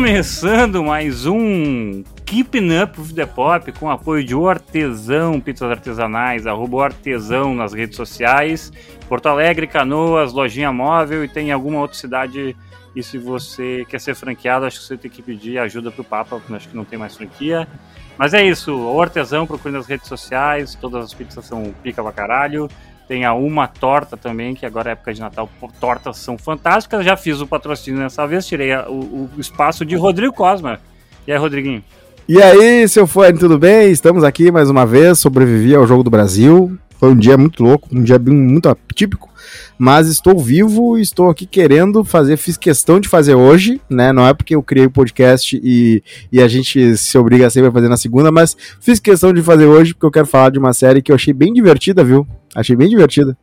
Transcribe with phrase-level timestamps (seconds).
[0.00, 6.78] Começando mais um Keeping Up with the Pop com apoio de Hortesão, pizzas artesanais, arroba
[6.78, 8.72] Hortesão nas redes sociais,
[9.06, 12.56] Porto Alegre, Canoas, lojinha móvel e tem alguma outra cidade.
[12.96, 16.36] E se você quer ser franqueado, acho que você tem que pedir ajuda pro Papa,
[16.36, 17.68] porque acho que não tem mais franquia.
[18.16, 22.70] Mas é isso, Artesão, procure nas redes sociais, todas as pizzas são pica pra caralho.
[23.10, 25.50] Tem a Uma Torta também, que agora é época de Natal,
[25.80, 27.04] tortas são fantásticas.
[27.04, 30.78] Já fiz o patrocínio nessa vez, tirei a, o, o, espaço de Rodrigo Cosma.
[31.26, 31.82] E aí, Rodriguinho?
[32.28, 33.90] E aí, seu fã, tudo bem?
[33.90, 36.78] Estamos aqui mais uma vez, sobrevivi ao Jogo do Brasil.
[37.00, 39.30] Foi um dia muito louco, um dia muito atípico
[39.78, 44.12] mas estou vivo e estou aqui querendo fazer, fiz questão de fazer hoje, né?
[44.12, 47.72] Não é porque eu criei o podcast e, e a gente se obriga sempre a
[47.72, 50.72] fazer na segunda, mas fiz questão de fazer hoje porque eu quero falar de uma
[50.72, 52.26] série que eu achei bem divertida, viu?
[52.54, 53.36] Achei bem divertida.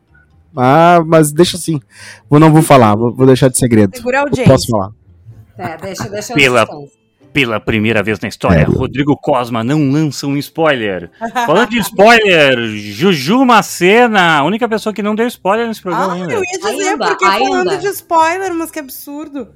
[0.56, 1.80] Ah, mas deixa assim.
[2.30, 3.96] Vou, não vou falar, vou, vou deixar de segredo.
[3.96, 4.90] Segura a Posso falar.
[5.58, 6.68] É, deixa, deixa Pela,
[7.32, 8.64] pela primeira vez na história, é.
[8.64, 11.10] Rodrigo Cosma não lança um spoiler.
[11.46, 16.12] Falando de spoiler, Juju Macena, a única pessoa que não deu spoiler nesse programa.
[16.12, 16.32] Ah, ainda.
[16.32, 17.44] eu ia dizer, ainda, porque ainda.
[17.44, 19.48] falando de spoiler, mas que absurdo.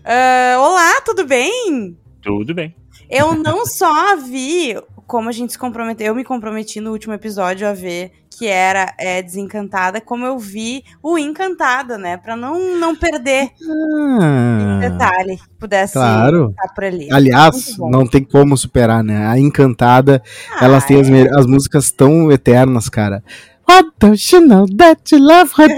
[0.00, 1.96] Uh, olá, tudo bem?
[2.22, 2.74] Tudo bem.
[3.10, 4.76] Eu não só vi
[5.08, 8.94] como a gente se comprometeu, eu me comprometi no último episódio a ver que era
[8.98, 12.18] é, Desencantada, como eu vi o Encantada, né?
[12.18, 13.48] Pra não, não perder
[14.20, 16.50] ah, detalhe, pudesse claro.
[16.50, 17.08] estar por ali.
[17.10, 19.26] Aliás, não tem como superar, né?
[19.26, 21.22] A Encantada, ah, elas têm é.
[21.22, 23.24] as, as músicas tão eternas, cara.
[23.68, 25.68] What don't you know that you love her?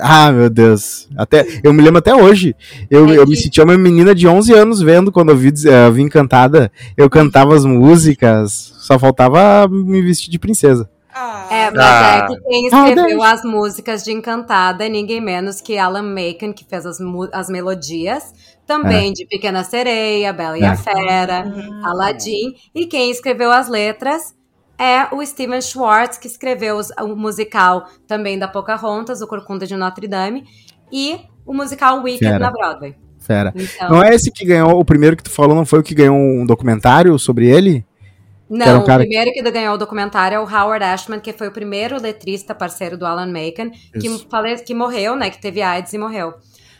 [0.00, 1.06] Ah, meu Deus.
[1.16, 2.56] Até, eu me lembro até hoje.
[2.90, 6.02] Eu, eu me sentia uma menina de 11 anos vendo quando eu vi, eu vi
[6.02, 6.72] Encantada.
[6.96, 10.88] Eu cantava as músicas, só faltava me vestir de princesa.
[11.14, 11.46] Ah.
[11.50, 12.16] É, mas ah.
[12.16, 16.54] é que quem escreveu ah, as músicas de Encantada é ninguém menos que Alan Macon,
[16.54, 16.98] que fez as,
[17.32, 18.32] as melodias,
[18.66, 19.12] também é.
[19.12, 20.76] de Pequena Sereia, Bela e a é.
[20.76, 21.86] Fera, uhum.
[21.86, 24.34] Aladdin, e quem escreveu as letras
[24.78, 30.08] é o Steven Schwartz, que escreveu o musical também da Pocahontas, o Corcunda de Notre
[30.08, 30.44] Dame,
[30.92, 32.38] e o musical Wicked Fera.
[32.38, 32.96] na Broadway.
[33.18, 33.52] Fera.
[33.56, 33.88] Então...
[33.88, 36.16] Não é esse que ganhou, o primeiro que tu falou não foi o que ganhou
[36.16, 37.84] um documentário sobre ele?
[38.48, 41.50] Não, um o primeiro que ganhou o documentário é o Howard Ashman, que foi o
[41.50, 45.98] primeiro letrista parceiro do Alan Macon, que, falei, que morreu, né, que teve AIDS e
[45.98, 46.34] morreu.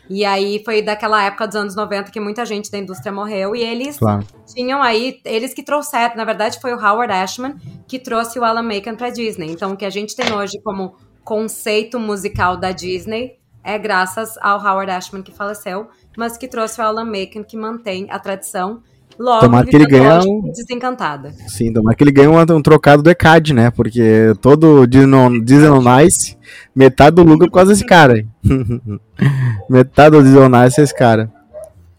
[0.09, 3.61] E aí foi daquela época dos anos 90 que muita gente da indústria morreu e
[3.61, 4.25] eles claro.
[4.45, 7.55] tinham aí, eles que trouxeram, na verdade foi o Howard Ashman
[7.87, 9.51] que trouxe o Alan Menken para Disney.
[9.51, 14.59] Então o que a gente tem hoje como conceito musical da Disney é graças ao
[14.59, 18.83] Howard Ashman que faleceu, mas que trouxe o Alan Menken que mantém a tradição
[19.17, 20.51] Logo, tomara que ele ganhe um...
[20.51, 21.31] desencantada.
[21.47, 23.71] Sim, tomara que ele ganhe um, um trocado do ECAD, né?
[23.71, 26.37] Porque todo Disney on Nice,
[26.75, 28.25] metade do lucro é por causa desse cara.
[29.69, 31.31] metade do Disney on Nice é esse cara.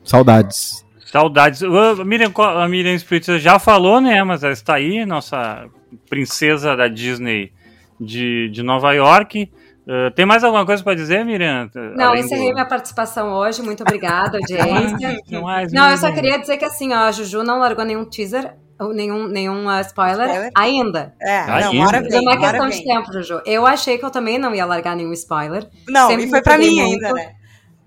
[0.05, 0.85] Saudades.
[1.07, 1.63] Saudades.
[1.63, 4.23] A Miriam, a Miriam Spritzer já falou, né?
[4.23, 5.67] Mas ela está aí, nossa
[6.11, 7.53] princesa da Disney
[8.01, 9.51] de, de Nova York.
[9.87, 11.71] Uh, tem mais alguma coisa para dizer, Miriam?
[11.95, 12.55] Não, Além encerrei do...
[12.55, 13.63] minha participação hoje.
[13.63, 15.21] Muito obrigada, audiência.
[15.31, 18.05] não, mais, não eu só queria dizer que assim, ó, a Juju não largou nenhum
[18.05, 18.57] teaser,
[18.93, 21.15] nenhum, nenhum uh, spoiler, spoiler, ainda.
[21.21, 21.73] É, ainda.
[21.73, 23.41] não, hora vem, É uma questão de tempo, Juju.
[23.47, 25.69] Eu achei que eu também não ia largar nenhum spoiler.
[25.89, 27.05] Não, Sempre e foi para mim muito.
[27.05, 27.37] ainda, né?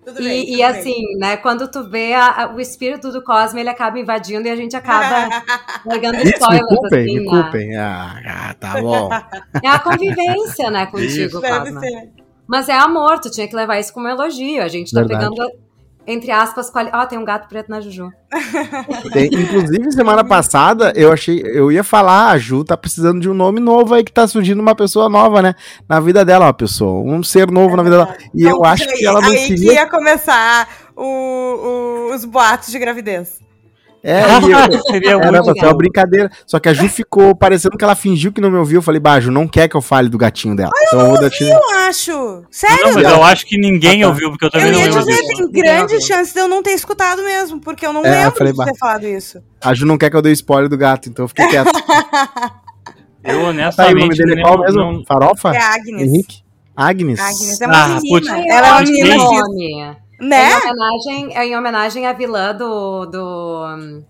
[0.06, 1.18] Tudo bem, e, tudo e assim, bem.
[1.18, 4.56] né, quando tu vê a, a, o espírito do Cosme, ele acaba invadindo e a
[4.56, 5.44] gente acaba
[5.86, 6.62] largando spoilers.
[6.70, 7.30] Me culpem, assim, me né?
[7.30, 7.78] culpem.
[7.78, 9.10] Ah, ah, tá bom.
[9.64, 12.12] É a convivência, né, contigo, Cosme.
[12.48, 14.64] Mas é amor, tu tinha que levar isso como elogio.
[14.64, 15.30] A gente tá Verdade.
[15.30, 15.52] pegando
[16.10, 16.90] entre aspas, quali...
[16.92, 18.12] ó, oh, tem um gato preto na Juju.
[19.14, 23.34] Tem, inclusive, semana passada, eu achei, eu ia falar, a Ju tá precisando de um
[23.34, 25.54] nome novo aí que tá surgindo uma pessoa nova, né?
[25.88, 28.18] Na vida dela, uma pessoa, um ser novo é na vida dela.
[28.34, 29.74] E eu acho que ela não aí queria...
[29.74, 33.40] ia começar o, o, os boatos de gravidez.
[34.04, 34.22] É,
[34.74, 36.30] eu, seria era muito uma brincadeira.
[36.46, 38.78] Só que a Ju ficou parecendo que ela fingiu que não me ouviu.
[38.78, 40.72] Eu falei, bah, Ju, não quer que eu fale do gatinho dela.
[40.88, 42.44] Então eu, eu ouvi, eu acho.
[42.50, 42.88] Sério?
[42.88, 44.10] Não, mas eu acho que ninguém ah, tá.
[44.10, 45.12] ouviu, porque eu também eu não ouvi.
[45.12, 48.06] Eu ia dizer, tem grande chance de eu não ter escutado mesmo, porque eu não
[48.06, 49.44] é, lembro eu falei, de ter falado isso.
[49.62, 51.72] A Ju não quer que eu dê spoiler do gato, então eu fiquei quieto.
[53.24, 53.76] eu honestamente...
[53.76, 54.80] Tá aí, o nome dele é qual mesmo?
[54.80, 55.06] Não...
[55.06, 55.54] Farofa?
[55.54, 56.02] É Agnes.
[56.02, 56.38] Henrique?
[56.76, 57.20] Agnes.
[57.20, 58.46] Agnes é uma ah, menina.
[58.48, 60.09] Ela é uma menina.
[60.20, 60.52] Né?
[60.52, 64.04] Em homenagem, é em homenagem à vilã do, do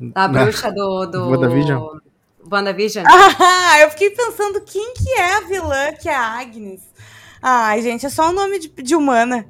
[0.00, 1.06] da bruxa do.
[1.06, 1.30] do...
[1.30, 1.98] WandaVision?
[2.50, 3.04] WandaVision?
[3.38, 6.80] Ah, eu fiquei pensando quem que é a vilã que é a Agnes.
[7.40, 9.46] Ai, gente, é só o nome de, de humana.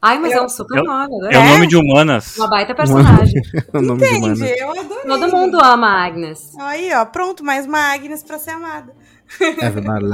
[0.00, 2.36] Ai, mas eu, é um super eu, nome, É o nome de humanas.
[2.36, 3.40] Uma baita personagem.
[3.72, 5.04] Entendi, eu adorei.
[5.06, 6.56] Todo mundo ama a Agnes.
[6.58, 8.92] Aí, ó, pronto, mais uma Agnes pra ser amada.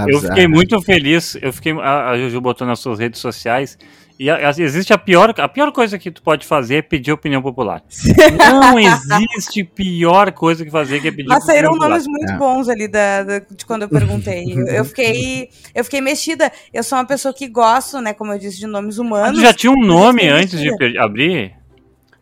[0.08, 1.36] eu fiquei muito feliz.
[1.40, 1.72] Eu fiquei.
[1.72, 3.78] A, a Juju botou nas suas redes sociais
[4.18, 7.40] E a- existe a pior, a pior coisa que tu pode fazer é pedir opinião
[7.40, 7.82] popular.
[8.50, 11.90] Não existe pior coisa que fazer que é pedir Mas saíram opinião popular.
[11.90, 12.36] nomes muito É.
[12.36, 14.44] bons ali da, da- de quando eu perguntei.
[14.68, 16.50] Eu, fiquei, eu fiquei mexida.
[16.74, 19.38] Eu sou uma pessoa que gosto, né, como eu disse, de nomes humanos.
[19.38, 21.04] tu já tinha um nome antes de mexida.
[21.04, 21.54] abrir?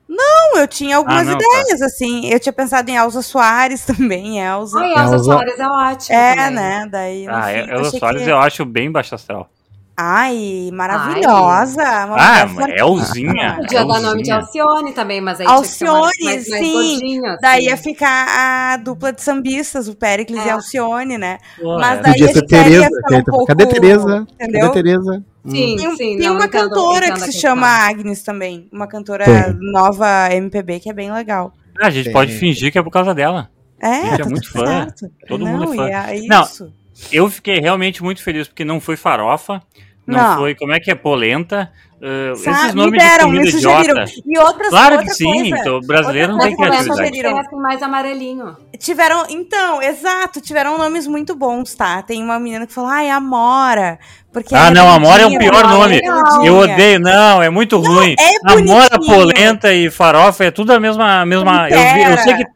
[0.08, 1.44] Não, eu tinha algumas Ah, não, tá.
[1.62, 2.28] ideias, assim.
[2.30, 4.78] Eu tinha pensado em Elza Soares também, Elza.
[4.78, 6.14] Ai, Elza Soares é ótimo.
[6.16, 6.54] É, também.
[6.54, 6.88] né?
[6.90, 9.50] Daí, no Ah, fim, eu Elza achei Soares que- eu acho bem baixo astral.
[9.96, 11.82] Ai, maravilhosa.
[12.06, 12.46] uma Ah,
[12.76, 13.54] Elzinha.
[13.56, 14.64] Podia dar nome de Elzinha.
[14.64, 16.72] Alcione também, mas aí tinha que ser mais, Alcione, mais, mais sim.
[16.72, 17.38] gordinho, assim.
[17.40, 20.46] Daí ia ficar a dupla de sambistas, o Péricles É.
[20.46, 21.38] e a Alcione, né?
[21.62, 22.02] Mas é.
[22.02, 22.88] daí Podia a ser gente ia Tereza.
[23.10, 24.26] um pouco- Cadê Tereza?
[24.34, 24.60] entendeu?
[24.60, 25.24] Cadê Tereza?
[25.46, 25.96] Sim, Tem, sim.
[25.96, 27.50] tem não, uma entendo- cantora entendo que a se questão.
[27.50, 28.68] chama Agnes também.
[28.72, 29.56] Uma cantora Tem.
[29.72, 31.52] nova MPB que é bem legal.
[31.80, 32.12] Ah, a gente Tem.
[32.12, 33.48] pode fingir que é por causa dela.
[33.80, 34.66] É, Gente, é tá muito fã.
[34.66, 35.10] certo.
[35.28, 35.88] Todo não, mundo é fã.
[36.14, 36.72] e é Não, isso.
[37.12, 39.62] Eu fiquei realmente muito feliz porque não foi farofa,
[40.06, 40.36] não, Não.
[40.38, 41.70] foi, como é que é, polenta.
[41.96, 44.02] uh, Sabe, esses me nomes de deram, comida me sugeriram.
[44.04, 44.12] idiota.
[44.26, 46.96] E outras Claro outra que sim, coisa, então, o brasileiro não tem Mas criatividade.
[47.08, 47.30] sugeriram.
[47.32, 48.56] tem assim mais amarelinho.
[48.78, 52.02] Tiveram, então, exato, tiveram nomes muito bons, tá?
[52.02, 53.98] Tem uma menina que falou, ai, Amora.
[54.32, 55.96] Porque Ah, não, Amora é o pior Amora nome.
[55.96, 56.48] é.
[56.48, 58.14] Eu odeio, não, é muito ruim.
[58.18, 61.22] é Amora, polenta e farofa é tudo a mesma.
[61.22, 62.55] a mesma eu, vi- eu sei que.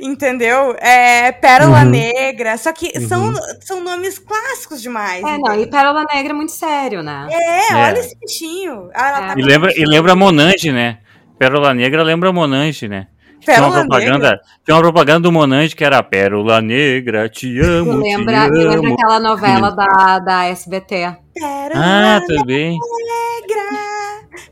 [0.00, 0.74] Entendeu?
[0.80, 1.90] É Pérola Uhum.
[1.90, 2.56] Negra.
[2.56, 5.22] Só que são, são nomes clássicos demais.
[5.24, 7.28] É, não, e Pérola Negra é muito sério, né?
[7.30, 7.74] É, É.
[7.90, 8.90] olha esse bichinho.
[8.94, 9.28] Ah, ela É.
[9.28, 10.98] tá E lembra, e lembra Monange, né?
[11.38, 13.06] Pérola Negra lembra Monange, né?
[13.40, 14.40] Tinha uma Pérola propaganda, Negra.
[14.64, 18.64] tinha uma propaganda do Monange que era Pérola Negra, te amo, Me lembra, te me
[18.64, 21.16] lembra aquela novela da, da SBT.
[21.32, 22.76] Pérola Ah, também.
[22.76, 23.62] Negra.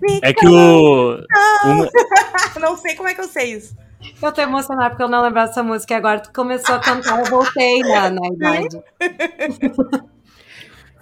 [0.01, 1.21] me É que o, o.
[2.61, 3.75] Não sei como é que eu sei isso.
[4.23, 7.19] Eu tô emocionada porque eu não lembrava dessa música e agora tu começou a cantar,
[7.21, 8.79] eu voltei na, na idade.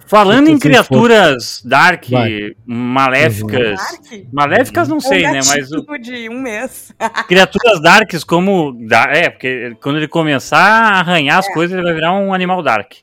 [0.05, 2.51] Falando em Se for- criaturas dark, Vai.
[2.65, 3.79] maléficas.
[3.79, 4.25] Dark?
[4.33, 5.39] Maléficas não sei, é um né?
[5.47, 6.93] Mas o- gatinho de um mês.
[7.27, 8.77] criaturas darks como.
[9.11, 11.39] É, porque quando ele começar a arranhar É.
[11.39, 12.93] as coisas, ele vai virar um animal dark.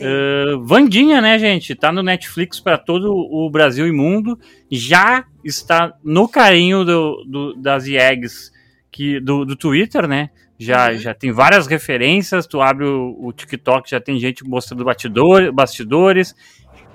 [0.00, 1.74] Uh, Vandinha, né, gente?
[1.74, 4.38] Tá no Netflix para todo o Brasil e mundo.
[4.70, 8.50] Já está no carinho do, do- das IEGs
[8.90, 10.30] que, do, do Twitter, né?
[10.58, 10.98] Já, Uhum.
[10.98, 12.46] já tem várias referências.
[12.46, 16.34] Tu abre o, o TikTok, já tem gente mostrando batidor, bastidores.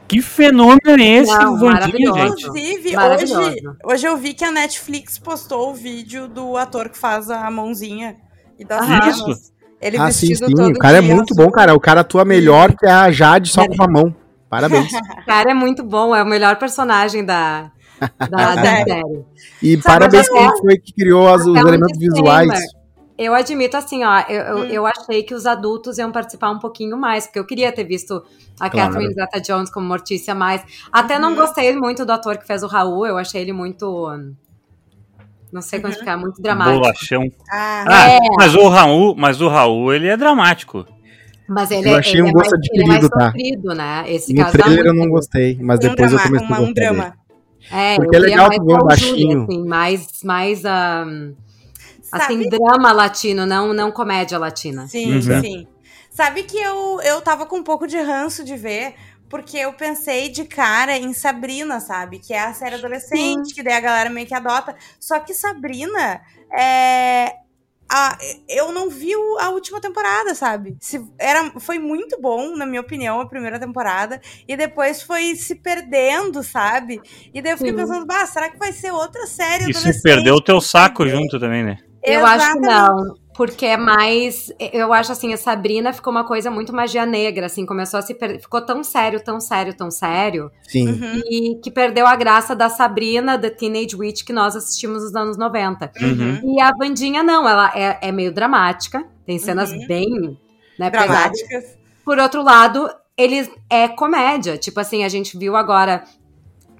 [0.08, 2.44] Que fenômeno é esse, Não, Vandinha, gente?
[2.46, 7.30] Inclusive, hoje, hoje eu vi que a Netflix postou o vídeo do ator que faz
[7.32, 8.16] a mãozinha
[8.60, 9.02] e das Aham.
[9.02, 9.18] cenas.
[9.40, 9.56] Isso.
[9.82, 10.54] Ele Ah, sim, vestido sim.
[10.56, 11.46] todo O cara é muito azul.
[11.46, 11.74] bom, cara.
[11.74, 14.16] O cara atua melhor que a Jade só com a mão.
[14.48, 14.92] Parabéns.
[15.22, 17.72] O cara é muito bom, é o melhor personagem da,
[18.30, 19.24] da, da série.
[19.62, 22.56] E Sabe, parabéns quem é- foi que criou as- os um elementos disclaimer.
[22.58, 22.86] visuais.
[23.18, 24.64] Eu admito assim, ó, eu, eu, Hum.
[24.66, 28.22] eu achei que os adultos iam participar um pouquinho mais, porque eu queria ter visto
[28.60, 28.92] a Claro.
[28.92, 30.62] Catherine Zeta-Jones como Mortícia mais.
[30.92, 31.36] Até não Uhum.
[31.38, 34.10] gostei muito do ator que fez o Raul, eu achei ele muito...
[35.52, 35.94] Não sei como Uhum.
[35.94, 36.80] explicar, muito dramático.
[36.80, 37.32] Bolachão.
[37.50, 38.20] Ah, Ah, É.
[38.38, 40.86] mas o Raul, mas o Raul, ele é dramático.
[41.48, 43.26] Mas ele, Eu é- achei ele um é gosto mais, ele é mais adquirido, tá?
[43.32, 44.04] sofrido, né?
[44.08, 46.48] Esse No caso dá trailer eu muito não gostei, mas um depois eu drama, comecei
[46.48, 47.14] uma- a um gostar dele.
[47.70, 47.82] Drama.
[47.84, 49.44] É, Porque é legal tu ver um baixinho.
[49.44, 51.36] assim, mais, mais um,
[52.12, 52.50] assim, Sabe?
[52.50, 54.88] drama latino, não, não comédia latina.
[54.88, 55.42] Sim, Uhum.
[55.42, 55.68] sim.
[56.12, 58.94] Sabe que eu, eu tava com um pouco de ranço de ver,
[59.30, 62.20] porque eu pensei de cara em Sabrina, sabe?
[62.20, 64.76] Que é a série adolescente, que daí a galera meio que adota.
[65.00, 66.22] Só que Sabrina
[66.58, 67.34] é.
[67.90, 68.18] A-
[68.50, 70.76] eu não vi o- a última temporada, sabe?
[70.80, 74.20] Se, era, foi muito bom, na minha opinião, a primeira temporada.
[74.48, 77.02] E depois foi se perdendo, sabe?
[77.34, 77.80] E daí eu fiquei Sim.
[77.80, 81.40] pensando, bah, será que vai ser outra série E se perdeu o teu saco junto
[81.40, 81.78] também, né?
[82.04, 82.90] Eu acho que Exatamente.
[82.90, 84.52] não, porque é mais.
[84.72, 88.14] Eu acho assim, a Sabrina ficou uma coisa muito magia negra, assim, começou a se
[88.14, 88.40] perder.
[88.40, 90.88] Ficou tão sério, tão sério, tão sério, Sim.
[90.88, 91.22] Uhum.
[91.30, 95.38] e que perdeu a graça da Sabrina, da Teenage Witch, que nós assistimos nos anos
[95.38, 95.92] 90.
[96.02, 96.56] Uhum.
[96.56, 99.86] E a Vandinha, não, ela é, é meio dramática, tem cenas Uhum.
[99.88, 100.40] bem.
[100.80, 100.90] Né.
[100.90, 101.78] Dramáticas.
[102.04, 104.58] Por outro lado, eles é comédia.
[104.58, 106.04] Tipo assim, a gente viu agora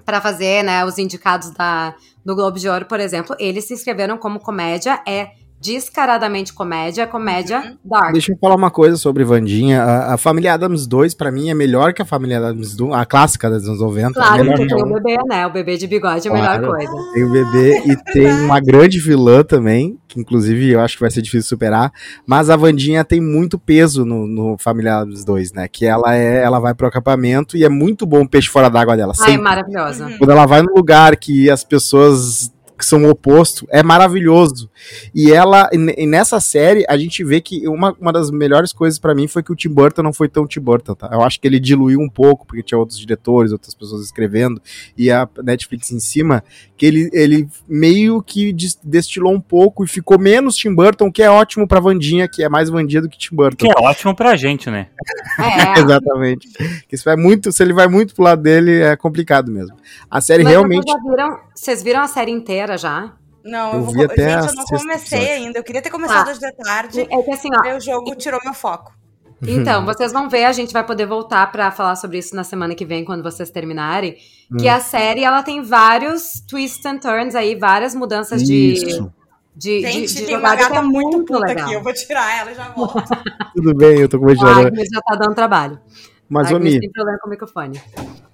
[0.04, 1.94] pra fazer, né, os indicados da
[2.24, 7.76] do Globo de Ouro, por exemplo, eles se inscreveram como comédia, é descaradamente comédia, comédia
[7.84, 8.12] dark.
[8.12, 9.82] Deixa eu falar uma coisa sobre Vandinha.
[9.82, 13.04] A, a Família Adams 2, pra mim, é melhor que a Família Adams 1, a
[13.06, 14.12] clássica dos anos 90.
[14.14, 14.94] Claro, melhor porque tem o não.
[14.94, 15.46] bebê, né?
[15.46, 16.68] O bebê de bigode é a melhor Claro.
[16.68, 17.12] coisa.
[17.12, 21.10] Tem o bebê e tem uma grande vilã também, que inclusive eu acho que vai
[21.10, 21.92] ser difícil superar.
[22.26, 25.68] Mas a Vandinha tem muito peso no, no Família Adams 2, né?
[25.68, 28.96] Que ela é, ela vai pro acampamento e é muito bom o peixe fora d'água
[28.96, 29.12] dela.
[29.18, 29.42] Ai, sempre.
[29.42, 30.06] maravilhosa.
[30.06, 30.18] Uhum.
[30.18, 34.70] Quando ela vai num lugar que as pessoas que são o oposto, é maravilhoso.
[35.14, 39.14] E ela, e nessa série, a gente vê que uma, uma das melhores coisas para
[39.14, 41.08] mim foi que o Tim Burton não foi tão Tim Burton, tá?
[41.12, 44.60] Eu acho que ele diluiu um pouco, porque tinha outros diretores, outras pessoas escrevendo,
[44.96, 46.44] e a Netflix em cima,
[46.76, 48.54] que ele, ele meio que
[48.84, 52.48] destilou um pouco e ficou menos Tim Burton, que é ótimo pra Vandinha, que é
[52.48, 53.66] mais Vandinha do que Tim Burton.
[53.66, 54.88] Que é ótimo pra gente, né?
[55.38, 55.80] É.
[55.80, 56.48] Exatamente.
[56.88, 59.76] Que se, vai muito, se ele vai muito pro lado dele, é complicado mesmo.
[60.10, 60.84] A série Mas realmente.
[60.84, 63.14] Vocês viram, vocês viram a série inteira já?
[63.44, 65.44] Não, eu, eu vou, até gente, eu não comecei episódio.
[65.44, 65.58] ainda.
[65.58, 66.30] Eu queria ter começado ah.
[66.30, 67.00] hoje de tarde.
[67.02, 67.76] É que assim, ó.
[67.76, 68.92] O jogo tirou meu foco.
[69.46, 72.74] Então, vocês vão ver, a gente vai poder voltar para falar sobre isso na semana
[72.74, 74.16] que vem, quando vocês terminarem.
[74.50, 74.56] Hum.
[74.56, 79.10] Que a série, ela tem vários twists and turns aí, várias mudanças isso.
[79.54, 81.66] de, de, Gente, de, de tem uma gata é muito puta legal.
[81.66, 81.74] aqui.
[81.74, 83.02] Eu vou tirar ela e já volto.
[83.54, 85.78] Tudo bem, eu tô com medo de Agnes já tá dando trabalho.
[86.28, 87.80] Mas, Oni, tem problema com o microfone.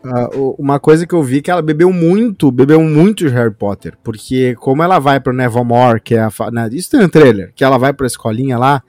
[0.04, 3.54] Uh, uma coisa que eu vi é que ela bebeu muito, bebeu muito de Harry
[3.54, 3.96] Potter.
[4.02, 6.30] Porque como ela vai pro Nevermore, que é a...
[6.50, 8.82] Né, isso tem no trailer, que ela vai pra escolinha lá,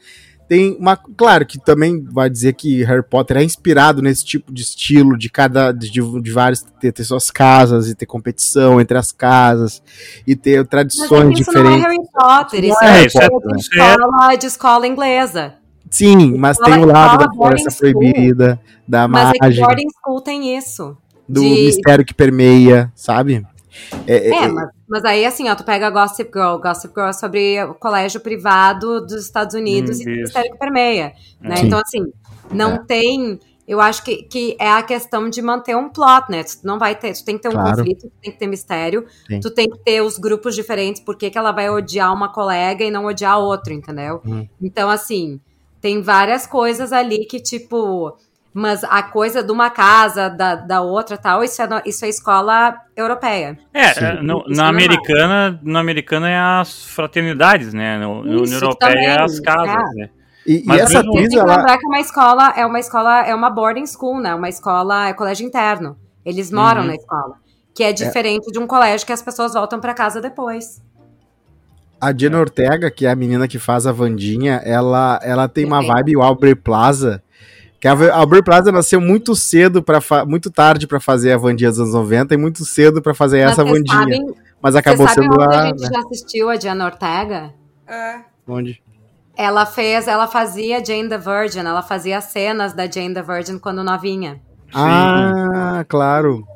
[0.48, 0.96] tem uma.
[0.96, 5.30] Claro que também vai dizer que Harry Potter é inspirado nesse tipo de estilo, de
[5.30, 5.72] cada.
[5.72, 6.62] de, de vários.
[6.80, 9.82] Ter, ter suas casas e ter competição entre as casas
[10.28, 11.82] e ter tradições Mas diferentes.
[11.82, 15.54] Não é Harry Potter, isso, é, Harry Potter, é, de, escola, de escola inglesa.
[15.90, 19.38] Sim, mas tem o lado da floresta proibida, da mas mágica.
[19.42, 20.98] Mas é que boarding school tem isso.
[21.28, 21.50] Do de...
[21.50, 23.46] mistério que permeia, sabe?
[24.06, 27.08] É, é, é, é mas, mas, aí assim, ó, tu pega Gossip Girl, Gossip Girl
[27.08, 31.58] é sobre o colégio privado dos Estados Unidos hum, e o mistério que permeia, né?
[31.58, 31.68] Sim.
[31.68, 32.14] Então assim,
[32.52, 32.84] não é.
[32.86, 33.40] tem...
[33.66, 36.44] Eu acho que, que é a questão de manter um plot, né?
[36.44, 37.78] Tu não vai ter, tu tem que ter um claro.
[37.78, 39.40] conflito, tu tem que ter mistério, Sim.
[39.40, 42.92] tu tem que ter os grupos diferentes, porque que ela vai odiar uma colega e
[42.92, 44.22] não odiar outro, entendeu?
[44.26, 44.46] Hum.
[44.62, 45.40] Então, assim,
[45.80, 48.18] tem várias coisas ali que, tipo,
[48.54, 52.76] mas a coisa de uma casa, da, da outra tal, isso é, isso é escola
[52.96, 53.58] europeia.
[53.74, 57.98] É, é no, na, é americana, na americana é as fraternidades, né?
[57.98, 60.02] No, no europeia é as casas, é.
[60.02, 60.10] né?
[60.46, 63.26] E, Mas e essa atriz, tem que lembrar que é uma escola, é uma escola,
[63.26, 64.36] é uma boarding school, né?
[64.36, 65.98] Uma escola, é colégio interno.
[66.26, 66.88] Eles moram uhum.
[66.88, 67.36] na escola.
[67.74, 67.94] Que é, é.
[67.94, 68.52] diferente é.
[68.52, 70.82] de um colégio que as pessoas voltam para casa depois.
[72.00, 75.82] A Jenna Ortega, que é a menina que faz a Vandinha, ela, ela tem uma
[75.82, 77.24] vibe o Aubrey Plaza,
[77.84, 81.82] que a Aubrey Plaza nasceu muito cedo, para muito tarde para fazer a Vandinha dos
[81.82, 84.00] anos 90 e muito cedo para fazer Mas essa Vandinha.
[84.00, 85.50] Sabem, Mas acabou sendo a.
[85.50, 85.90] A gente né?
[85.92, 87.54] já assistiu a Diana Ortega?
[87.86, 88.22] É.
[88.48, 88.82] Onde?
[89.36, 93.84] Ela fez, ela fazia Jane the Virgin, ela fazia cenas da Jane the Virgin quando
[93.84, 94.40] novinha.
[94.74, 96.48] Ah, claro.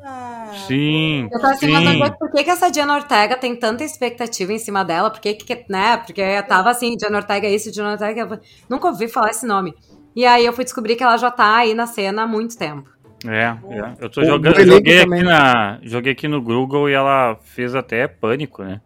[0.66, 1.28] Sim.
[1.30, 1.98] Eu tô assim, sim.
[1.98, 5.10] mas por que, que essa Diana Ortega tem tanta expectativa em cima dela?
[5.10, 5.98] Por que, que né?
[5.98, 8.40] Porque tava assim, Diana Ortega é isso, Diana Ortega.
[8.66, 9.74] Nunca ouvi falar esse nome.
[10.14, 12.88] E aí eu fui descobrir que ela já tá aí na cena há muito tempo.
[13.26, 13.94] É, é.
[14.00, 18.62] eu tô jogando, joguei aqui, na, joguei aqui no Google e ela fez até pânico,
[18.62, 18.80] né?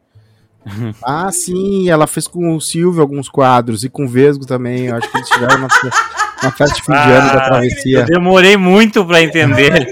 [1.02, 4.86] Ah, sim, ela fez com o Silvio alguns quadros e com o Vesgo também.
[4.86, 5.68] Eu acho que eles tiveram uma,
[6.42, 7.98] uma festa de fim de ano ah, da travessia.
[8.00, 9.88] Eu demorei muito pra entender.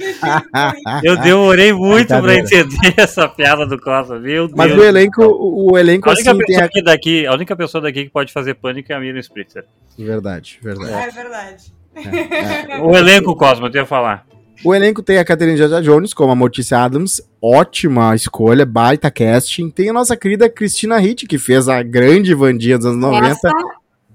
[1.02, 4.52] eu demorei muito pra entender essa piada do Costa, meu Deus.
[4.54, 6.84] Mas o elenco, o, elenco a única assim, pessoa tem...
[6.84, 9.64] daqui, a única pessoa daqui que pode fazer pânico é a Miriam Spritzer.
[9.98, 10.92] Verdade, verdade.
[10.92, 11.80] É verdade.
[11.94, 12.80] É, é.
[12.80, 14.26] O elenco, Cosmo, eu ia falar.
[14.62, 19.70] O elenco tem a Catherine Jaja Jones como a Morticia Adams, ótima escolha, baita casting.
[19.70, 23.26] Tem a nossa querida Cristina Hitt, que fez a grande Vandinha dos anos 90.
[23.26, 23.50] Essa,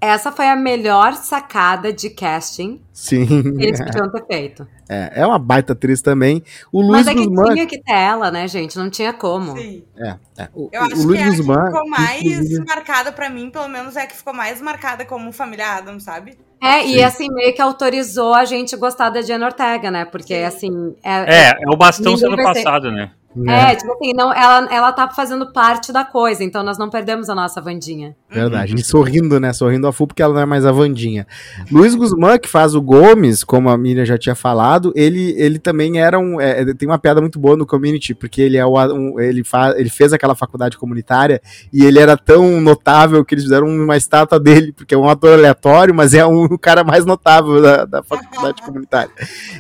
[0.05, 3.25] essa foi a melhor sacada de casting Sim.
[3.25, 4.67] que eles podiam ter feito.
[4.87, 6.43] É, é uma baita atriz também.
[6.71, 7.45] O Luiz Mas é Guzmán...
[7.45, 8.77] que tinha que ter ela, né, gente?
[8.77, 9.57] Não tinha como.
[9.57, 9.83] Sim.
[9.97, 10.49] É, é.
[10.53, 12.65] O, Eu acho o Luiz que a Guzmán, que ficou mais inclusive...
[12.65, 16.37] marcada pra mim, pelo menos, é a que ficou mais marcada como família Adam, sabe?
[16.61, 16.95] É, Sim.
[16.95, 20.05] e assim, meio que autorizou a gente gostar da Diana Ortega, né?
[20.05, 20.43] Porque, Sim.
[20.43, 20.95] assim...
[21.03, 23.11] É, é, é o bastão sendo passado, né?
[23.47, 26.89] É, é, tipo assim, não, ela, ela tá fazendo parte da coisa, então nós não
[26.89, 28.15] perdemos a nossa Vandinha.
[28.29, 29.51] Verdade, e sorrindo, né?
[29.51, 31.27] Sorrindo a full porque ela não é mais a Vandinha.
[31.69, 35.99] Luiz Guzmán, que faz o Gomes, como a Miriam já tinha falado, ele, ele também
[35.99, 36.39] era um.
[36.39, 39.73] É, tem uma piada muito boa no community, porque ele é o, um, ele, fa,
[39.77, 41.41] ele fez aquela faculdade comunitária
[41.73, 45.33] e ele era tão notável que eles fizeram uma estátua dele, porque é um ator
[45.33, 49.11] aleatório, mas é um, o cara mais notável da, da faculdade comunitária.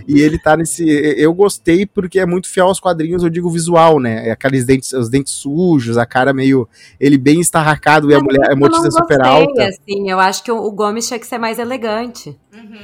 [0.07, 0.85] E ele tá nesse.
[1.17, 4.29] Eu gostei porque é muito fiel aos quadrinhos, eu digo visual visual, né?
[4.29, 6.67] É aqueles dentes, os dentes sujos, a cara meio.
[6.99, 9.67] Ele bem estarracado e a mulher, a Mortícia super alta.
[9.67, 12.37] Assim, eu acho que o, o Gomes tinha que ser mais elegante.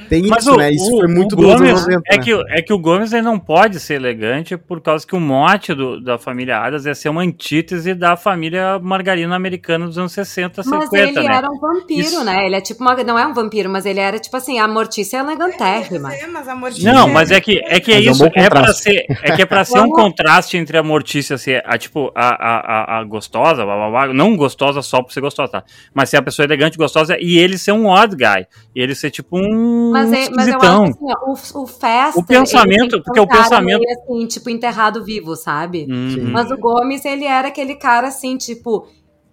[0.08, 0.70] Tem Mas isso, o, né?
[0.70, 2.22] Isso o- foi muito o dos anos Gomes, 90, é, né?
[2.22, 5.74] que, é que o Gomes ele não pode ser elegante por causa que o mote
[5.74, 10.62] do- da família Adams é ser uma antítese da família margarina americana dos anos 60,
[10.66, 11.34] Mas 50, ele né?
[11.36, 12.24] era um vampiro, Isso.
[12.24, 12.46] né?
[12.46, 12.94] Ele é tipo uma.
[13.02, 16.10] Não é um vampiro, mas ele era tipo assim, a Mortícia elegantérrima.
[16.32, 18.30] Mas a Mortícia- Não, mas é que é, que é Mas é um isso, é,
[18.30, 18.82] pra contraste.
[18.82, 22.28] ser, é que é pra ser um contraste entre a Mortícia ser a, tipo, a,
[22.28, 25.64] a, a, a gostosa, blá, blá, blá, não gostosa só por ser gostosa, tá?
[25.94, 28.46] Mas ser a pessoa elegante, gostosa, e ele ser um odd guy.
[28.74, 29.61] E ele ser tipo um
[29.92, 31.12] Mas, é, mas eu acho assim,
[31.54, 32.20] ó, o, o Festa.
[32.20, 35.86] O pensamento, que porque o pensamento- meio assim, tipo, enterrado vivo, sabe?
[35.90, 36.30] Uhum.
[36.30, 38.86] Mas o Gomes, ele era aquele cara assim, tipo,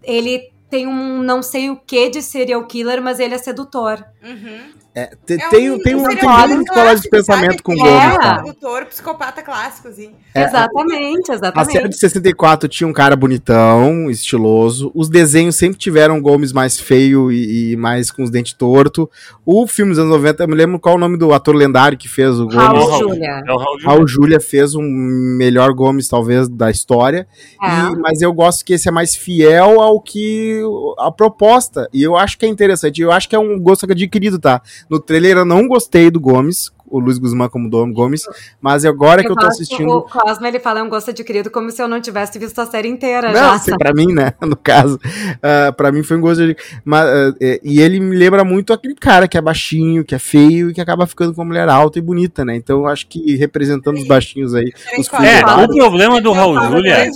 [0.04, 4.04] ele tem um não sei o que de serial killer, mas ele é sedutor.
[4.24, 4.60] Uhum.
[4.96, 8.16] É, te- É tem, um- tem, um um, tem de pensamento com o Que Gomes,
[8.16, 8.18] É.
[8.18, 8.38] tá?
[8.42, 10.12] Doutor, psicopata clássico, assim.
[10.34, 11.72] É, exatamente, A exatamente.
[11.72, 14.92] série de 64 tinha um cara bonitão, estiloso.
[14.96, 19.06] Os desenhos sempre tiveram um Gomes mais feio e, e mais com os dentes tortos.
[19.46, 21.98] O filme dos anos 90, eu me lembro qual é o nome do ator lendário
[21.98, 22.56] que fez o Gomes.
[22.56, 23.00] Raul Raul.
[23.10, 23.44] Júlia.
[23.48, 23.88] É o Raul Júlia.
[23.96, 27.28] Raul Júlia fez um melhor Gomes, talvez, da história.
[27.62, 27.68] É.
[27.92, 30.62] E- mas eu gosto que esse é mais fiel ao que.
[30.98, 31.88] a proposta.
[31.94, 33.02] E eu acho que é interessante.
[33.02, 34.62] Eu acho que é um gosto adquirido, tá?
[34.90, 38.24] No trailer eu não gostei do Gomes, o Luiz Guzmán como Dom Gomes,
[38.60, 39.90] mas agora que eu tô assistindo.
[39.90, 42.66] O Cosmo, ele fala é um gosto adquirido como se eu não tivesse visto a
[42.66, 43.54] série inteira Não, já.
[43.54, 44.34] assim, pra mim, né?
[44.42, 45.00] No caso.
[45.44, 46.58] ah, pra mim foi um gosto de.
[46.84, 50.72] Mas, é, e ele me lembra muito aquele cara que é baixinho, que é feio
[50.72, 52.56] e que acaba ficando com uma mulher alta e bonita, né?
[52.56, 54.74] Então eu acho que representando os baixinhos aí.
[54.98, 57.12] Os É, o problema do Raul Júlia.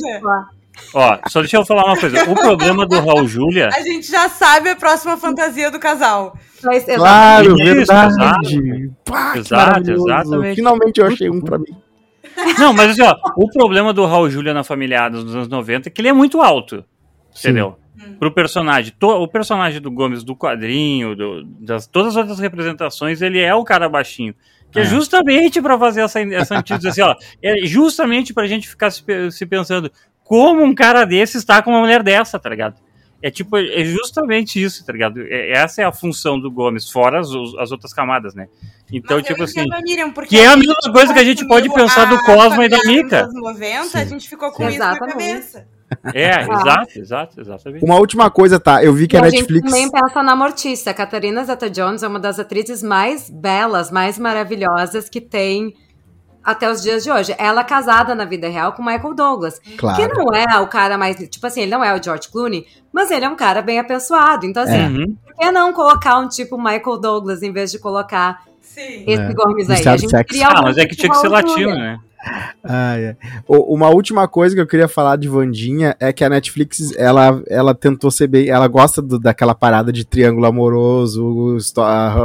[0.93, 2.23] Ó, só deixa eu falar uma coisa.
[2.29, 3.69] O problema do Raul Júlia.
[3.73, 6.37] A gente já sabe a próxima fantasia do casal.
[6.63, 8.91] Mas, Claro, Isso, verdade.
[9.05, 10.55] Pá, Exato, exatamente.
[10.55, 11.75] Finalmente eu achei um pra mim.
[12.57, 15.89] Não, mas assim, ó, o problema do Raul Júlia na Família Adams dos anos 90
[15.89, 16.83] é que ele é muito alto.
[17.37, 17.77] Entendeu?
[18.19, 18.93] Pro personagem.
[18.99, 23.53] To- o personagem do Gomes do quadrinho, do- das todas as outras representações, ele é
[23.53, 24.33] o cara baixinho.
[24.71, 24.85] Que é, É.
[24.85, 27.15] justamente pra fazer essa, essa antítese, assim, ó.
[27.43, 29.91] É justamente pra gente ficar se, se pensando
[30.23, 32.75] como um cara desse está com uma mulher dessa, tá ligado?
[33.21, 35.21] É tipo, é justamente isso, tá ligado?
[35.21, 38.47] É- essa é a função do Gomes, fora as, as outras camadas, né?
[38.91, 39.61] Então, Mas tipo assim.
[39.71, 42.25] a Miriam, que é a a mesma coisa que a gente pode pensar do a
[42.25, 44.09] Cosmo e da dos anos 90, a Sim.
[44.09, 44.69] gente ficou com Sim.
[44.71, 45.13] isso na Exatamente.
[45.13, 45.67] cabeça.
[46.13, 47.85] É, exato, exato, exatamente.
[47.85, 48.83] Uma última coisa, tá?
[48.83, 49.69] Eu vi que E a a gente Netflix.
[49.71, 50.91] também pensa na Mortícia.
[50.91, 55.73] A Catarina Zeta-Jones é uma das atrizes mais belas, mais maravilhosas que tem
[56.43, 57.33] até os dias de hoje.
[57.37, 59.59] Ela é casada na vida real com Michael Douglas.
[59.59, 60.09] Que Claro.
[60.15, 61.15] não é o cara mais...
[61.29, 64.45] Tipo assim, ele não é o George Clooney, mas ele é um cara bem apessoado.
[64.45, 65.15] Então, assim, Uhum.
[65.25, 69.03] por que não colocar um tipo Michael Douglas em vez de colocar Sim.
[69.07, 69.33] esse É.
[69.33, 69.87] Gomes aí?
[69.87, 71.99] A gente queria Ah, mas é que tinha que ser latino, né?
[72.63, 73.15] Ah, é.
[73.47, 77.41] O- Uma última coisa que eu queria falar de Vandinha é que a Netflix, ela,
[77.47, 78.47] ela tentou ser bem.
[78.47, 81.57] Ela gosta do- daquela parada de triângulo amoroso,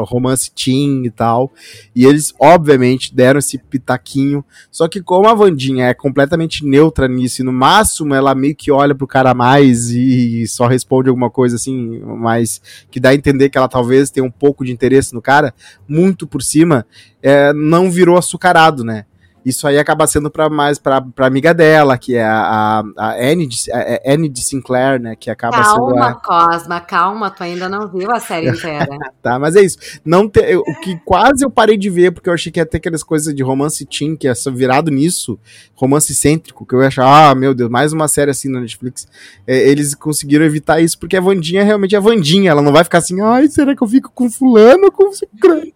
[0.04, 1.52] romance teen e tal.
[1.94, 4.44] E eles, obviamente, deram esse pitaquinho.
[4.70, 8.70] Só que, como a Vandinha é completamente neutra nisso, e no máximo ela meio que
[8.70, 12.60] olha pro cara mais e só responde alguma coisa assim, mais.
[12.90, 15.52] que dá a entender que ela talvez tenha um pouco de interesse no cara,
[15.88, 16.86] muito por cima,
[17.22, 19.04] é, não virou açucarado, né?
[19.48, 23.46] Isso aí acaba sendo para mais pra, pra amiga dela, que é a, a, Annie,
[23.46, 25.16] de, a- a Annie de Sinclair, né?
[25.16, 26.14] Que acaba sendo Calma, a.
[26.14, 28.86] Cosma, calma, tu ainda não viu a série inteira.
[29.22, 29.78] Tá, mas é isso.
[30.04, 32.76] Não te, o que quase eu parei de ver, porque eu achei que ia ter
[32.78, 35.38] aquelas coisas de romance teen, que é virado nisso,
[35.74, 39.06] romance cêntrico, que eu ia achar, ah, meu Deus, mais uma série assim na Netflix.
[39.46, 42.84] É, eles conseguiram evitar isso, porque a Vandinha realmente é a Vandinha, ela não vai
[42.84, 45.72] ficar assim, ai, será que eu fico com fulano com ciclano?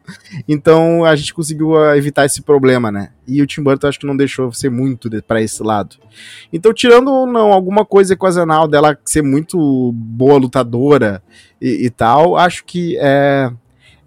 [0.48, 3.10] Então a gente conseguiu ah, evitar esse problema, né?
[3.26, 5.96] E o Tim Burton acho que não deixou ser muito pra esse lado.
[6.52, 11.22] Então, tirando não alguma coisa equacional dela ser muito boa lutadora
[11.60, 13.50] e, e tal, acho que é,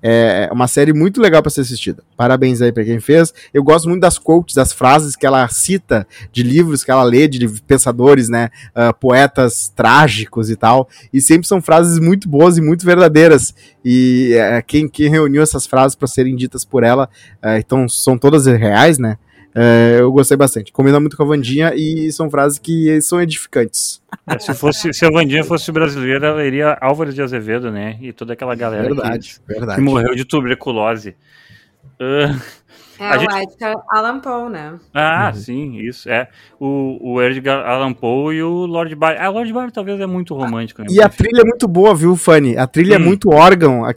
[0.07, 2.03] é uma série muito legal pra ser assistida.
[2.15, 3.33] Parabéns aí pra quem fez.
[3.51, 7.27] Eu gosto muito das quotes, das frases que ela cita de livros que ela lê,
[7.27, 8.49] de pensadores, né?
[8.75, 10.87] ah, poetas trágicos e tal.
[11.11, 13.55] E sempre são frases muito boas e muito verdadeiras.
[13.83, 17.09] E é, quem, quem reuniu essas frases para serem ditas por ela,
[17.41, 19.17] é, então são todas reais, né?
[19.55, 20.71] É, eu gostei bastante.
[20.73, 24.01] Combina muito com a Vandinha e são frases que são edificantes.
[24.27, 27.97] É, Se, fosse, se a Vandinha fosse brasileira, ela iria Álvares de Azevedo, né?
[28.01, 29.75] E toda aquela galera Verdade, que, verdade.
[29.75, 31.15] que morreu de tuberculose.
[31.99, 32.35] Ah,
[32.99, 34.79] É A o gente- Edgar Allan Poe, né?
[34.93, 35.39] ah, Uhum.
[35.41, 36.09] sim, isso.
[36.09, 36.27] É.
[36.59, 39.17] O, o Edgar Allan Poe e o Lord Byron.
[39.19, 40.87] Ah, o Lord Byron talvez é muito romântico, né?
[40.89, 42.57] E a trilha é muito boa, viu, Fanny?
[42.57, 43.03] A trilha é Hum.
[43.03, 43.83] muito órgão.
[43.85, 43.93] a-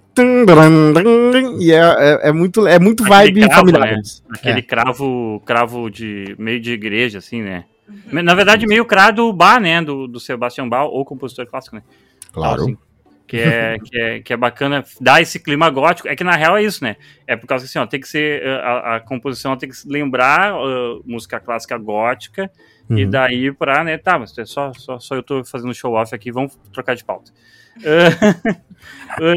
[1.60, 3.96] E é, é, é muito, é muito Aquele vibe cravo, familiar.
[3.96, 4.02] né?
[4.30, 7.64] Aquele cravo, cravo de meio de igreja, assim, né?
[8.12, 9.80] Na verdade, meio cravo do Bach, né?
[9.82, 11.82] Do, do Sebastian Bach, ou compositor clássico, né?
[12.32, 12.62] Claro.
[12.62, 12.76] Assim.
[13.28, 16.08] Que é, que é, que é bacana dar esse clima gótico.
[16.08, 16.96] É que na real é isso, né?
[17.26, 18.42] É por causa que assim, ó, tem que ser.
[18.44, 22.50] A, a composição tem que lembrar uh, música clássica gótica.
[22.88, 22.98] Uhum.
[22.98, 26.14] E daí pra, né, tá, mas é só, só, só eu tô fazendo show off
[26.14, 27.30] aqui, vamos trocar de pauta.
[27.78, 28.58] Uh,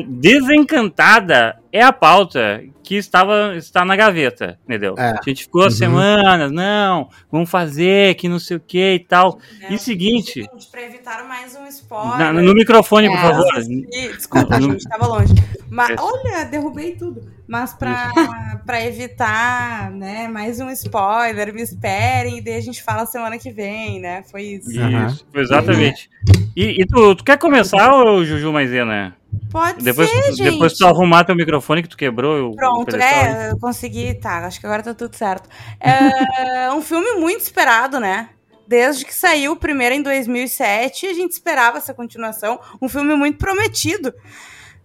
[0.08, 4.96] Desencantada é a pauta que estava está na gaveta, entendeu?
[4.98, 5.12] É.
[5.12, 5.72] A gente ficou uhum.
[5.72, 9.40] semanas, não, vamos fazer, que não sei o que e tal.
[9.62, 10.44] É, e seguinte.
[10.70, 12.18] Para evitar mais um spoiler.
[12.18, 13.48] Na, no microfone, é, por favor.
[13.90, 15.34] Desculpa, a gente estava longe.
[15.70, 17.22] Mas, olha, derrubei tudo.
[17.52, 23.38] Mas para evitar né, mais um spoiler, me esperem e daí a gente fala semana
[23.38, 24.24] que vem, né?
[24.24, 24.72] Foi isso.
[24.72, 25.42] Isso, uhum.
[25.42, 26.10] exatamente.
[26.56, 27.92] E, e tu, tu, quer começar,
[28.24, 29.18] Juju Maisena?
[29.50, 30.50] Pode depois, ser, gente.
[30.50, 32.38] Depois tu arrumar teu microfone que tu quebrou.
[32.38, 35.50] Eu, Pronto, é, eu consegui, tá, acho que agora tá tudo certo.
[35.78, 38.30] É um filme muito esperado, né?
[38.66, 42.62] Desde que saiu o primeiro em 2007, a gente esperava essa continuação.
[42.82, 44.14] Um filme muito prometido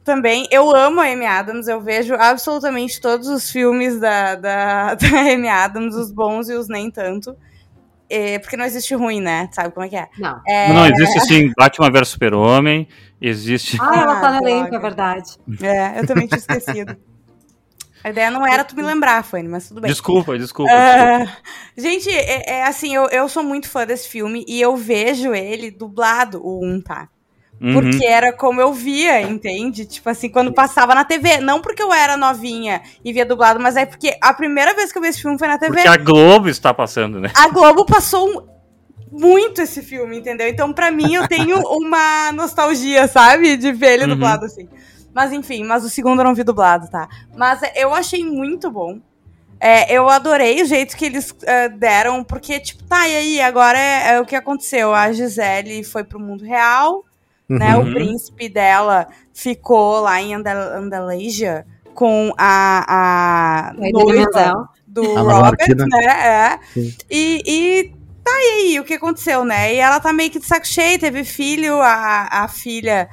[0.07, 0.47] também.
[0.51, 5.49] Eu amo a Amy Adams, eu vejo absolutamente todos os filmes da, da, da Amy
[5.49, 7.37] Adams, os bons e os nem tanto.
[8.09, 9.49] É, porque não existe ruim, né?
[9.51, 10.09] Sabe como é que é?
[10.17, 10.41] Não.
[10.47, 10.73] É...
[10.73, 12.87] Não, existe sim Batman vs Super-Homem,
[13.21, 13.77] existe...
[13.81, 15.33] Ah, ela tá no elenco, é verdade.
[15.61, 16.97] É, eu também tinha esquecido.
[18.05, 19.91] A ideia não era tu me lembrar, Fanny, mas tudo bem.
[19.91, 20.71] Desculpa, desculpa.
[20.71, 21.43] Uh, desculpa.
[21.77, 25.73] Gente, é, é, assim, eu, eu sou muito fã desse filme e eu vejo ele
[25.73, 27.09] dublado, o 1, tá?
[27.61, 27.73] Uhum.
[27.73, 29.87] Porque era como eu via, entende?
[29.87, 31.39] Tipo assim, quando passava na TV.
[31.39, 34.99] Não porque eu era novinha e via dublado, mas é porque a primeira vez que
[34.99, 35.73] eu vi esse filme foi na TV.
[35.73, 37.31] Porque a Globo está passando, né?
[37.35, 38.47] A Globo passou
[39.11, 40.49] muito esse filme, entendeu?
[40.49, 43.57] Então, para mim, eu tenho uma nostalgia, sabe?
[43.57, 44.11] De ver ele uhum.
[44.11, 44.69] dublado assim.
[45.15, 47.09] Mas enfim, mas o segundo eu não vi dublado, tá?
[47.35, 49.01] Mas eu achei muito bom.
[49.59, 53.79] É, eu adorei o jeito que eles uh, deram, porque, tipo, tá, e aí, agora
[53.79, 54.95] é, é, o que aconteceu.
[54.95, 57.03] A Gisele foi pro mundo real,
[57.49, 57.59] Uhum.
[57.59, 57.93] Né, o uhum.
[57.95, 66.05] príncipe dela ficou lá em Andalasia com a, a noiva do a Robert, né?
[66.05, 66.59] É.
[67.11, 67.93] E, e
[68.25, 69.75] tá aí, o que aconteceu, né?
[69.75, 73.09] E ela tá meio que de saco cheio, teve filho, a, a filha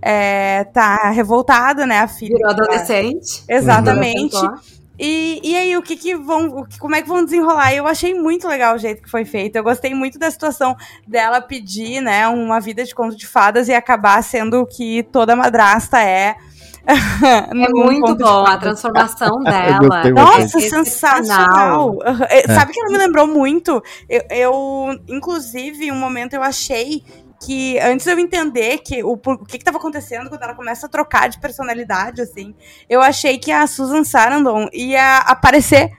[0.00, 2.00] é, tá revoltada, né?
[2.00, 2.36] A filha.
[2.36, 3.46] Virou adolescente.
[3.46, 3.54] Tá...
[3.54, 4.36] Exatamente.
[4.36, 4.54] Uhum.
[4.98, 6.66] E, e aí, o que que vão.
[6.78, 7.74] Como é que vão desenrolar?
[7.74, 9.56] Eu achei muito legal o jeito que foi feito.
[9.56, 10.76] Eu gostei muito da situação
[11.06, 15.34] dela pedir, né, uma vida de conto de fadas e acabar sendo o que toda
[15.34, 16.36] madrasta é.
[16.86, 20.10] é muito bom a transformação dela.
[20.10, 21.98] Nossa, sensacional.
[22.28, 22.46] É.
[22.52, 23.82] Sabe que ela me lembrou muito?
[24.08, 27.02] Eu, eu, inclusive, um momento eu achei
[27.44, 30.88] que antes de eu entender que o, o que estava acontecendo quando ela começa a
[30.88, 32.54] trocar de personalidade, assim,
[32.88, 35.90] eu achei que a Susan Sarandon ia aparecer.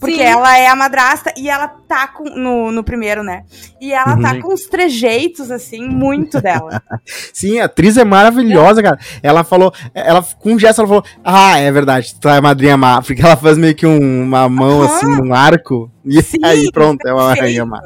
[0.00, 0.22] Porque Sim.
[0.22, 2.22] ela é a madrasta e ela tá com.
[2.22, 3.42] No, no primeiro, né?
[3.80, 4.22] E ela tá uhum.
[4.22, 6.80] tá com os trejeitos, assim, muito dela.
[7.34, 8.84] Sim, a atriz é maravilhosa, é.
[8.84, 8.98] cara.
[9.20, 9.72] Ela falou.
[9.92, 13.02] Ela, com um gesto, ela falou: Ah, é verdade, tu é a madrinha má.
[13.02, 14.84] Porque ela faz meio que um, uma mão, uhum.
[14.84, 15.90] assim, um arco.
[16.04, 17.80] E Sim, aí pronto, é uma rainha má.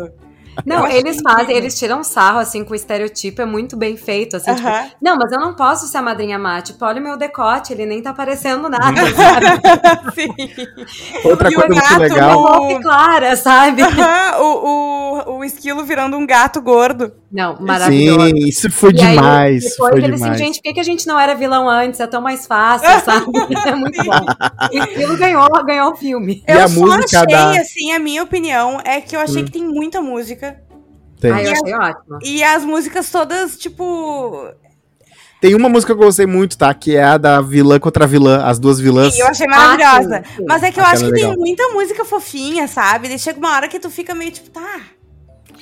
[0.66, 4.50] Não, eles fazem, eles tiram sarro, assim, com o estereotipo, é muito bem feito, assim,
[4.50, 4.82] uh -huh.
[4.84, 7.72] tipo, não, mas eu não posso ser a madrinha má, tipo, olha o meu decote,
[7.72, 9.46] ele nem tá aparecendo nada, sabe?
[10.14, 10.28] Sim.
[11.24, 12.42] Outra e coisa muito legal.
[12.42, 12.80] O...
[12.80, 13.82] clara, sabe?
[13.82, 14.40] Uh -huh.
[14.40, 17.12] o, o, o esquilo virando um gato gordo.
[17.32, 18.26] Não, maravilhoso.
[18.28, 19.64] Sim, isso foi e demais.
[19.64, 20.32] Aí, depois foi ele demais.
[20.34, 21.98] assim, gente, por que, que a gente não era vilão antes?
[21.98, 23.26] É tão mais fácil, sabe?
[23.66, 24.26] é muito bom.
[24.70, 26.44] O esquilo ganhou, ganhou o filme.
[26.46, 27.60] Eu e a só música achei, da...
[27.60, 29.44] assim, a minha opinião é que eu achei hum.
[29.46, 30.51] que tem muita música
[31.22, 31.32] tem.
[31.32, 32.18] Ah, eu achei ótimo.
[32.22, 34.48] E as músicas todas, tipo.
[35.40, 36.72] Tem uma música que eu gostei muito, tá?
[36.72, 39.14] Que é a da vilã contra a vilã, as duas vilãs.
[39.14, 40.18] Sim, eu achei maravilhosa.
[40.18, 40.44] Ah, sim, sim.
[40.46, 43.08] Mas é que eu Aquela acho que é tem muita música fofinha, sabe?
[43.12, 44.80] E chega uma hora que tu fica meio tipo, tá.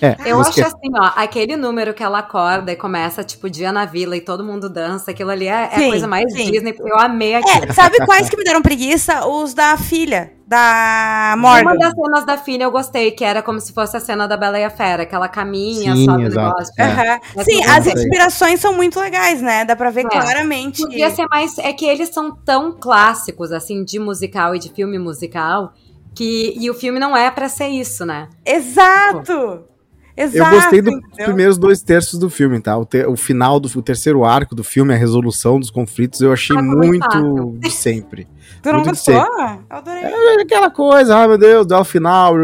[0.00, 3.84] É, eu acho assim, ó, aquele número que ela acorda e começa, tipo, dia na
[3.84, 6.50] vila e todo mundo dança, aquilo ali é, sim, é a coisa mais sim.
[6.50, 6.74] Disney.
[6.78, 7.64] Eu amei aquilo.
[7.64, 9.26] É, sabe quais que me deram preguiça?
[9.26, 11.62] Os da filha, da Morgan.
[11.62, 14.36] Uma das cenas da filha eu gostei, que era como se fosse a cena da
[14.36, 16.46] Bela e a Fera, que ela caminha, sim, sobe exato.
[16.46, 16.74] o negócio.
[16.76, 17.44] É.
[17.44, 19.64] Sim, as inspirações são muito legais, né?
[19.64, 20.08] Dá pra ver é.
[20.08, 20.82] claramente.
[20.82, 21.56] Podia ser mais.
[21.58, 25.72] É que eles são tão clássicos, assim, de musical e de filme musical.
[26.12, 28.28] Que, e o filme não é para ser isso, né?
[28.44, 29.20] Exato!
[29.20, 29.70] Tipo,
[30.16, 32.76] Exato, eu gostei dos primeiros dois terços do filme, tá?
[32.76, 36.32] O, te, o final do o terceiro arco do filme, a resolução dos conflitos, eu
[36.32, 38.28] achei ah, muito de sempre.
[38.62, 39.14] Tu não gostou?
[39.14, 40.02] Eu adorei.
[40.02, 42.34] É aquela coisa, ai meu Deus, dá o final,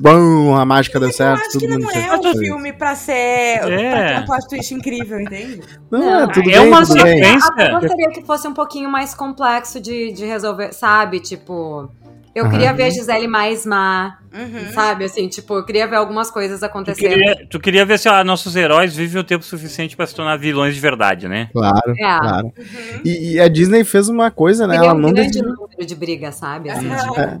[0.00, 1.40] bum, a mágica deu certo.
[1.40, 3.12] Eu acho que não é um filme pra ser.
[3.12, 3.90] É.
[3.90, 5.60] Pra ter um plot twist incrível, entende?
[5.90, 6.20] Não, não.
[6.20, 7.54] É, tudo é bem, uma tudo sequência.
[7.58, 11.20] Eu gostaria que fosse um pouquinho mais complexo de, de resolver, sabe?
[11.20, 11.90] Tipo
[12.34, 12.52] Eu Aham.
[12.52, 14.72] queria ver a Gisele mais má, Uhum.
[14.72, 15.04] sabe?
[15.04, 17.08] Assim, tipo, eu queria ver algumas coisas Tu acontecendo.
[17.10, 20.36] queria, tu queria ver se ah, nossos heróis vivem o tempo suficiente pra se tornar
[20.36, 21.48] vilões de verdade, né?
[21.52, 22.18] Claro, É.
[22.18, 22.46] claro.
[22.56, 23.00] Uhum.
[23.04, 24.74] E, e a Disney fez uma coisa, né?
[24.74, 26.70] Queria Ela um não grande decidiu- número de briga, sabe?
[26.70, 27.38] Assim, tipo, É.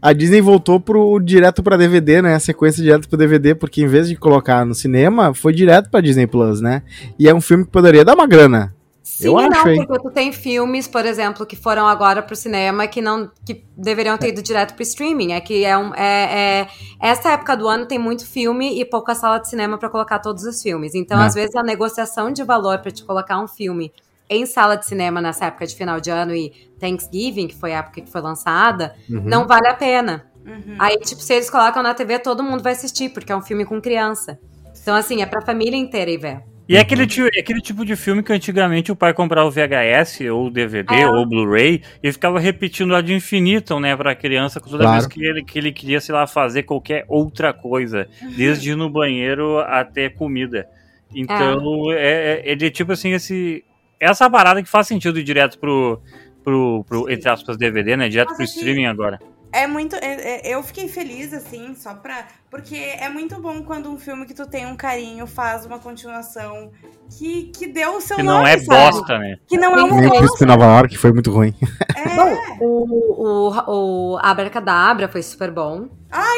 [0.00, 2.36] A Disney voltou pro direto pra DVD, né?
[2.36, 6.00] A sequência direto pro DVD, porque em vez de colocar no cinema, foi direto pra
[6.00, 6.82] Disney Plus, né?
[7.18, 8.72] E é um filme que poderia dar uma grana.
[9.10, 9.84] Sim, Eu e não, acho, hein?
[9.86, 14.16] porque tu tem filmes, por exemplo, que foram agora pro cinema que não que deveriam
[14.18, 15.32] ter ido direto pro streaming.
[15.32, 16.68] É que é, um, é, é-
[17.00, 20.44] essa época do ano tem muito filme e pouca sala de cinema pra colocar todos
[20.44, 20.94] os filmes.
[20.94, 21.26] Então, É.
[21.26, 23.92] às vezes, a negociação de valor pra te colocar um filme
[24.30, 27.78] em sala de cinema nessa época de final de ano e Thanksgiving, que foi a
[27.78, 29.22] época que foi lançada, Uhum.
[29.24, 30.26] não vale a pena.
[30.46, 30.76] Uhum.
[30.78, 33.64] Aí, tipo, se eles colocam na TV, todo mundo vai assistir, porque é um filme
[33.64, 34.38] com criança.
[34.80, 36.42] Então, assim, é pra família inteira ir ver.
[36.68, 39.50] E é aquele, ti- é aquele tipo de filme que antigamente o pai comprava o
[39.50, 41.06] VHS ou o DVD É.
[41.08, 44.92] ou o Blu-ray e ficava repetindo ad infinitum, né, pra criança, toda Claro.
[44.92, 48.90] vez que ele, que ele queria, sei lá, fazer qualquer outra coisa, desde ir no
[48.90, 50.66] banheiro até comida.
[51.14, 53.64] Então, é, é, ele é tipo assim, esse,
[53.98, 56.02] essa parada que faz sentido ir direto pro,
[56.44, 59.18] pro, pro entre aspas, DVD, né, direto Mas pro é que- streaming agora.
[59.52, 59.96] É muito.
[59.96, 62.26] é- é- eu fiquei feliz, assim, só pra.
[62.50, 66.70] Porque é muito bom quando um filme que tu tem um carinho faz uma continuação
[67.16, 68.38] que, que deu o seu Que nome.
[68.38, 68.66] não é sabe?
[68.92, 69.36] bosta, né?
[69.46, 70.46] Que não é um Nem bosta.
[70.46, 71.54] Nova York, que foi muito ruim.
[71.96, 75.88] É, Bom, o, o, o Abracadabra foi super bom.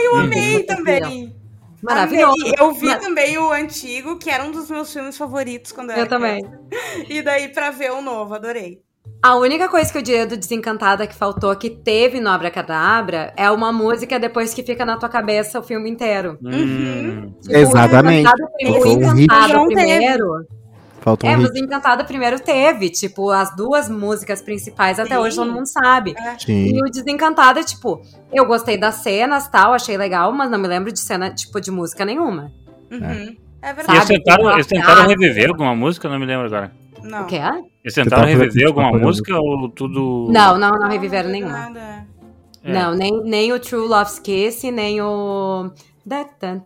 [0.05, 1.37] eu amei Vocês também.
[1.83, 2.35] Maravilhoso.
[2.43, 2.55] Amei.
[2.59, 5.95] Eu vi Mas- também o antigo, que era um dos meus filmes favoritos quando eu
[5.95, 6.43] era Eu também.
[6.43, 6.61] criança.
[7.09, 8.83] E daí pra ver o novo, adorei.
[9.23, 13.51] A única coisa que eu diria do Desencantada que faltou, que teve no Abracadabra, é
[13.51, 16.39] uma música depois que fica na tua cabeça o filme inteiro.
[16.43, 17.31] Hum.
[17.43, 18.29] Tipo, Exatamente.
[18.29, 20.47] O Desencantada, um primeiro.
[21.01, 21.53] Faltou um É, mas o.
[21.53, 22.89] Desencantada primeiro teve.
[22.89, 25.21] Tipo, as duas músicas principais até Sim.
[25.21, 26.15] hoje todo mundo sabe.
[26.39, 26.71] Sim.
[26.75, 28.01] E o Desencantada, tipo,
[28.33, 31.71] eu gostei das cenas tal, achei legal, mas não me lembro de cena, tipo, de
[31.71, 32.51] música nenhuma.
[32.91, 33.37] Uhum.
[33.63, 33.99] É E verdade.
[33.99, 36.07] eles tentaram, eles tentaram reviver alguma música?
[36.09, 36.80] Eu Não me lembro agora.
[37.03, 37.23] Não.
[37.23, 37.41] O quê?
[37.83, 40.29] Eles tentaram tava reviver alguma música ou tudo.
[40.31, 41.53] Não, não, não reviveram não, nenhuma.
[41.53, 42.07] Nada.
[42.63, 42.73] É.
[42.73, 45.71] Não, nem, nem o True Love's Kiss, nem o.
[46.41, 46.65] Tan,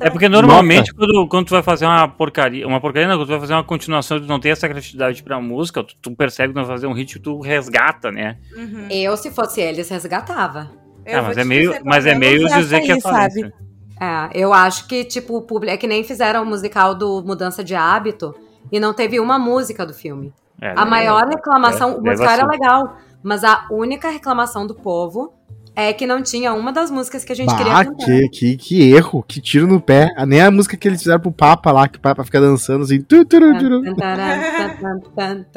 [0.00, 3.30] É porque normalmente quando, quando tu vai fazer uma porcaria, uma porcaria não, quando tu
[3.30, 6.48] vai fazer uma continuação e tu não tem essa criatividade pra música, tu, tu percebe
[6.48, 8.38] que vai fazer um hit tu resgata, né?
[8.56, 8.86] Uhum.
[8.88, 10.70] Eu, se fosse eles, resgatava.
[11.06, 13.42] Ah, mas é meio, dizer, mas é meio dizer essa que é falência.
[13.42, 13.54] sabe?
[14.00, 15.74] É, eu acho que, tipo, o público.
[15.74, 18.34] É que nem fizeram o musical do Mudança de Hábito
[18.70, 20.32] e não teve uma música do filme.
[20.60, 20.90] É, A né?
[20.90, 22.50] maior reclamação, é, o musical era vacilo.
[22.50, 25.32] legal, mas a única reclamação do povo
[25.78, 28.06] é que não tinha uma das músicas que a gente queria Bah, cantar.
[28.06, 30.08] que, que, que erro, que tiro no pé.
[30.26, 33.02] Nem a música que eles fizeram pro Papa lá, que o Papa fica dançando assim.
[33.02, 33.52] Tu, tan,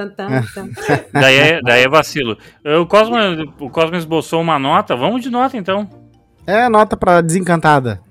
[0.10, 0.70] tan.
[1.14, 2.38] Daí é, daí é vacilo.
[2.82, 3.16] O Cosmo,
[3.62, 5.90] o Cosmo esboçou uma nota, vamos de nota então.
[6.46, 8.02] É a nota pra desencantada.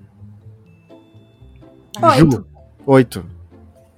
[2.01, 2.31] Oito.
[2.31, 2.45] Ju,
[2.87, 3.25] oito.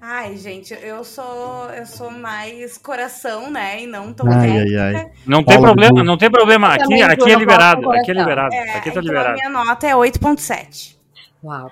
[0.03, 3.83] Ai, gente, eu sou eu sou mais coração, né?
[3.83, 4.83] E não tão Ai, técnica.
[4.83, 5.11] ai, ai.
[5.27, 6.67] Não tem Paulo problema, não tem problema.
[6.69, 9.33] Aqui, também aqui é liberado, aqui é liberado, É, aqui tá então a liberado.
[9.35, 10.97] minha nota é 8.7.
[11.43, 11.69] Uau.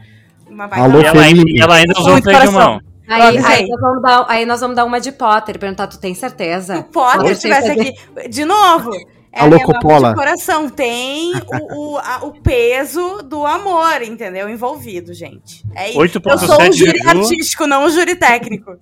[0.48, 2.72] Uma baita Alô, ela, ainda- ela ainda usou o Muito freio de coração.
[2.74, 2.82] mão.
[3.08, 6.14] Aí, aí, nós vamos dar, aí nós vamos dar uma de Potter perguntar: tu tem
[6.14, 6.76] certeza?
[6.76, 7.94] Se o Potter estivesse aqui,
[8.30, 8.92] de novo,
[9.40, 10.10] é Alô, a Coppola.
[10.10, 10.70] de coração.
[10.70, 14.50] Tem o, o, a- o peso do amor, entendeu?
[14.50, 15.64] Envolvido, gente.
[15.76, 16.02] É isso.
[16.26, 18.78] Eu sou um 8.7 júri Ju, artístico, não um júri técnico.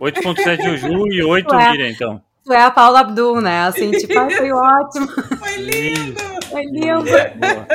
[0.00, 1.70] 8.7 de Ju e 8 Ué.
[1.72, 2.20] Miriam, então.
[2.44, 3.62] Tu é a Paula Abdul, né?
[3.66, 5.06] Assim, tipo, ai, foi ótimo,
[5.38, 6.20] Foi lindo!
[6.48, 7.04] foi lindo.
[7.04, 7.66] Boa.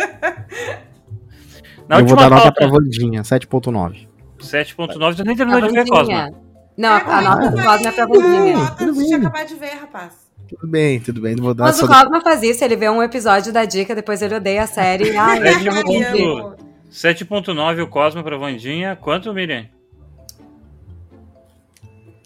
[1.88, 4.08] Na eu vou dar nota pauta, pra Vandinha, 7.9.
[4.40, 6.32] 7.9, tu nem terminou de ver, A Cosma.
[6.78, 8.58] Não, a nota do Cosma é pra Vandinha.
[8.58, 10.23] Nota, deixa eu acabar de ver, rapaz.
[10.60, 11.36] Tudo bem, tudo bem.
[11.36, 14.22] Vou dar Mas só o Cosma faz isso, ele vê um episódio da dica, depois
[14.22, 15.12] ele odeia a série.
[15.18, 16.64] Ai, É, eu não vou tipo, ver.
[16.92, 18.96] 7.9 o Cosma pra Vandinha.
[18.96, 19.66] Quanto, Miriam?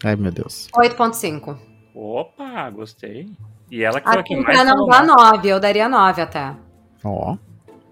[0.04, 0.68] Ai, meu Deus.
[0.74, 1.56] 8.5.
[1.94, 3.28] Opa, gostei.
[3.70, 5.32] E ela que a que Aqui mais pra não dar mal.
[5.32, 6.54] 9, eu daria 9 até.
[7.04, 7.36] Ó.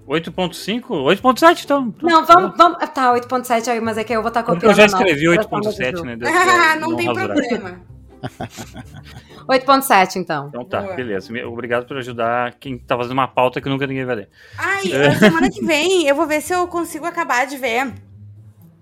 [0.08, 0.82] 8.5?
[0.88, 1.92] 8.7 então.
[2.00, 2.78] Não, vamos, vamos.
[2.90, 4.72] Tá, 8.7 aí, mas é que eu vou estar Porque copiando.
[4.72, 6.04] eu já escrevi pra forma do 8.7, Ju.
[6.04, 6.16] né?
[6.16, 7.26] Deu pra não tem rasurar.
[7.34, 7.80] problema.
[9.48, 10.48] 8.7, então.
[10.48, 10.94] Então tá, Boa.
[10.94, 11.32] beleza.
[11.46, 14.28] Obrigado por ajudar quem tá fazendo uma pauta que nunca ninguém vai ler.
[14.58, 15.14] Ai, É.
[15.14, 17.92] semana que vem eu vou ver se eu consigo acabar de ver.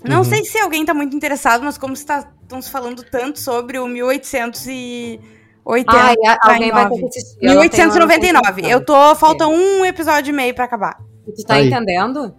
[0.03, 0.25] Não Uhum.
[0.25, 5.92] sei se alguém tá muito interessado, mas como estamos falando tanto sobre o 1880.
[5.92, 7.38] Ai, a- alguém vai ter que assistir.
[7.40, 8.62] eu não tenho- 1899.
[8.70, 9.14] Eu tô.
[9.14, 10.99] Falta um episódio e meio pra acabar.
[11.35, 11.68] Tu tá Aí.
[11.68, 12.35] entendendo?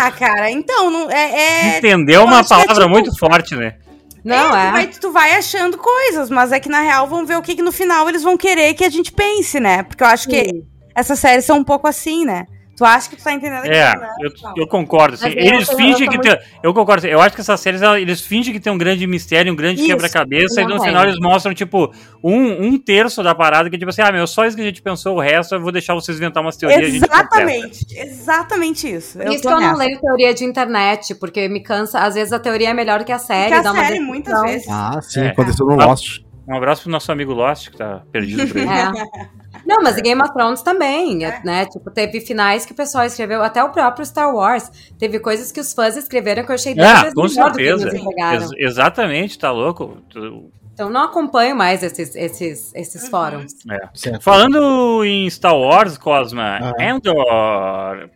[0.00, 1.74] Ah, cara, então, não, é.
[1.74, 3.76] é Entendeu eu uma é palavra tipo- muito forte, né?
[4.24, 4.66] Não, é, é.
[4.66, 7.54] Tu vai, tu vai achando coisas, mas é que na real vamos ver o que,
[7.54, 9.82] que no final eles vão querer que a gente pense, né?
[9.82, 10.66] Porque eu acho que Sim.
[10.94, 12.46] essas séries são um pouco assim, né?
[12.76, 15.14] Tu acha que tu tá entendendo É, eu, eu concordo.
[15.14, 16.38] Assim, eles eu- fingem que tô tem.
[16.62, 16.98] Eu concordo.
[17.06, 19.84] assim, Eu acho que essas séries, eles fingem que tem um grande mistério, um grande
[19.86, 24.02] quebra-cabeça, e no final eles mostram, tipo, um, um terço da parada, que tipo assim,
[24.02, 26.42] ah, meu, só isso que a gente pensou, o resto eu vou deixar vocês inventar
[26.42, 26.94] umas teorias.
[26.94, 29.18] Exatamente, exatamente isso.
[29.18, 32.00] Por eu isso que eu não leio teoria de internet, porque me cansa.
[32.00, 33.52] Às vezes a teoria é melhor que a série.
[33.54, 34.12] Porque a dá uma série, decepção.
[34.12, 34.66] muitas vezes.
[34.68, 35.28] Ah, sim, É.
[35.28, 35.86] aconteceu no Ah.
[35.86, 36.23] Lost.
[36.46, 38.64] Um abraço pro nosso amigo Lost, que tá perdido por aí.
[39.54, 39.64] É.
[39.64, 41.40] Não, mas em Game of Thrones também, É.
[41.44, 41.64] né?
[41.66, 44.70] Tipo, teve finais que o pessoal escreveu, até o próprio Star Wars.
[44.98, 47.88] Teve coisas que os fãs escreveram que eu achei Ah, vezes com certeza.
[47.88, 49.98] Ex- exatamente, tá louco?
[50.10, 53.10] Tu- Então não acompanho mais esses, esses, esses Uhum.
[53.10, 53.52] fóruns.
[53.70, 53.88] é.
[53.94, 54.20] Certo.
[54.22, 56.84] Falando em Star Wars, Cosma, Ah.
[56.84, 58.10] Endor.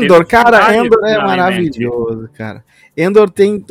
[0.00, 2.64] Endor, cara, Endor é maravilhoso, cara.
[2.96, 3.62] Endor tem,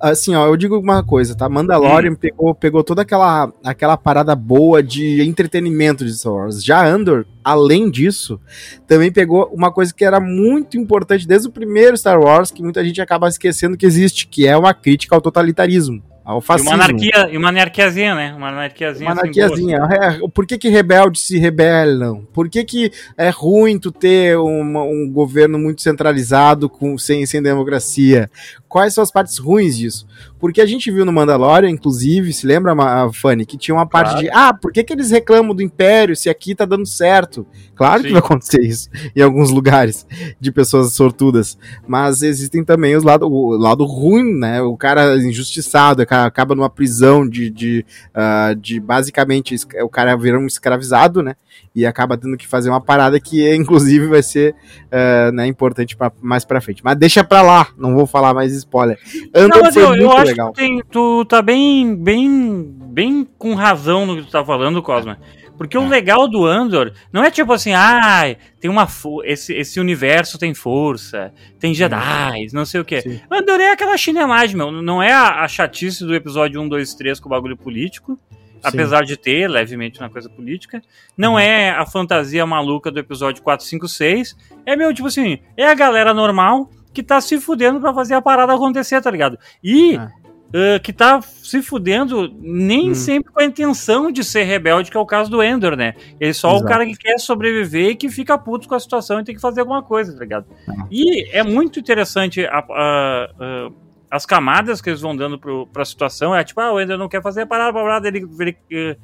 [0.00, 1.48] assim, ó, eu digo uma coisa, tá?
[1.48, 2.16] Mandalorian Hum.
[2.16, 6.64] pegou, pegou toda aquela, aquela parada boa de entretenimento de Star Wars.
[6.64, 8.40] Já Andor, além disso,
[8.86, 12.84] também pegou uma coisa que era muito importante desde o primeiro Star Wars, que muita
[12.84, 16.70] gente acaba esquecendo que existe, que é uma crítica ao totalitarismo, ao E fascismo.
[16.74, 18.34] uma anarquia, e uma anarquiazinha, né?
[18.34, 19.06] Uma anarquiazinha.
[19.10, 19.76] Uma assim, anarquiazinha.
[19.76, 22.26] É, Por que, que rebeldes se rebelam?
[22.32, 27.42] Por que, que é ruim tu ter uma- um governo muito centralizado com, sem, sem
[27.42, 28.30] democracia?
[28.68, 30.06] Quais são as partes ruins disso?
[30.44, 34.10] Porque a gente viu no Mandalorian, inclusive, se lembra, Ma- Fanny, que tinha uma parte
[34.10, 34.24] Claro.
[34.26, 37.46] de ah, por que, que eles reclamam do Império se aqui tá dando certo?
[37.74, 38.12] Claro que Sim.
[38.12, 40.06] vai acontecer isso em alguns lugares
[40.38, 41.56] de pessoas sortudas.
[41.88, 44.60] Mas existem também os lado, o lado ruim, né?
[44.60, 50.14] O cara injustiçado, o cara acaba numa prisão de, de, ah, de basicamente o cara
[50.14, 51.36] vira um escravizado, né?
[51.74, 54.54] E acaba tendo que fazer uma parada que, inclusive, vai ser
[54.92, 56.82] ah, né, importante pra, mais pra frente.
[56.84, 58.98] Mas deixa pra lá, não vou falar mais spoiler.
[59.34, 60.52] Andor Não, mas eu, eu acho legal.
[60.52, 65.18] que tem- tu tá bem, bem, bem com razão no que tu tá falando, Cosma.
[65.56, 65.88] Porque o É.
[65.88, 68.22] legal do Andor não é tipo assim, ah,
[68.60, 68.88] tem uma
[69.24, 73.00] esse, esse universo tem força, tem Jedi, não sei o quê.
[73.02, 73.20] Sim.
[73.30, 74.72] Andor é aquela chinelagem, meu.
[74.72, 78.18] Não é a, a chatice do episódio 1, 2, 3 com o bagulho político.
[78.66, 80.80] Apesar de ter levemente uma coisa política,
[81.18, 81.38] não Uhum.
[81.38, 84.34] é a fantasia maluca do episódio 4, 5, 6.
[84.64, 88.22] É meu, tipo assim, é a galera normal que tá se fudendo pra fazer a
[88.22, 89.38] parada acontecer, tá ligado?
[89.62, 90.08] E É.
[90.52, 92.94] ah, que tá se fudendo nem Hum.
[92.94, 95.94] sempre com a intenção de ser rebelde, que é o caso do Ender, né?
[96.20, 96.64] Ele é só Exato.
[96.64, 99.40] o cara que quer sobreviver e que fica puto com a situação e tem que
[99.40, 100.46] fazer alguma coisa, tá ligado?
[100.68, 100.86] Ah.
[100.90, 103.70] E é muito interessante a- a- a-
[104.10, 106.34] as camadas que eles vão dando pro, pra situação.
[106.34, 108.96] É tipo, ah, o Ender não quer fazer a parada, a parada, ele, ele,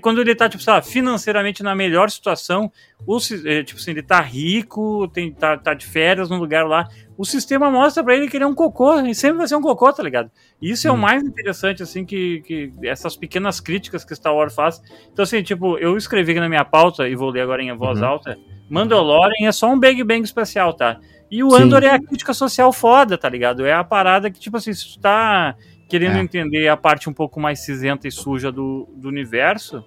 [0.00, 2.70] quando ele tá, tipo, sei lá, financeiramente na melhor situação,
[3.06, 6.86] o, eh, tipo assim, ele tá rico, tem, tá, tá de férias num lugar lá,
[7.16, 9.62] o sistema mostra pra ele que ele é um cocô, e sempre vai ser um
[9.62, 10.30] cocô, tá ligado?
[10.60, 10.98] E isso é o Hum.
[10.98, 14.80] mais interessante, assim, que, que essas pequenas críticas que Star Wars faz.
[15.12, 18.00] Então, assim, tipo, eu escrevi aqui na minha pauta, e vou ler agora em voz
[18.00, 18.06] Uhum.
[18.06, 18.36] alta,
[18.68, 20.98] Mandalorian é só um Bang Bang especial, tá?
[21.30, 21.62] E o Sim.
[21.62, 23.64] Andor é a crítica social foda, tá ligado?
[23.64, 25.54] É a parada que, tipo assim, se tu tá
[25.90, 26.20] querendo É.
[26.20, 29.84] entender a parte um pouco mais cinzenta e suja do, do universo,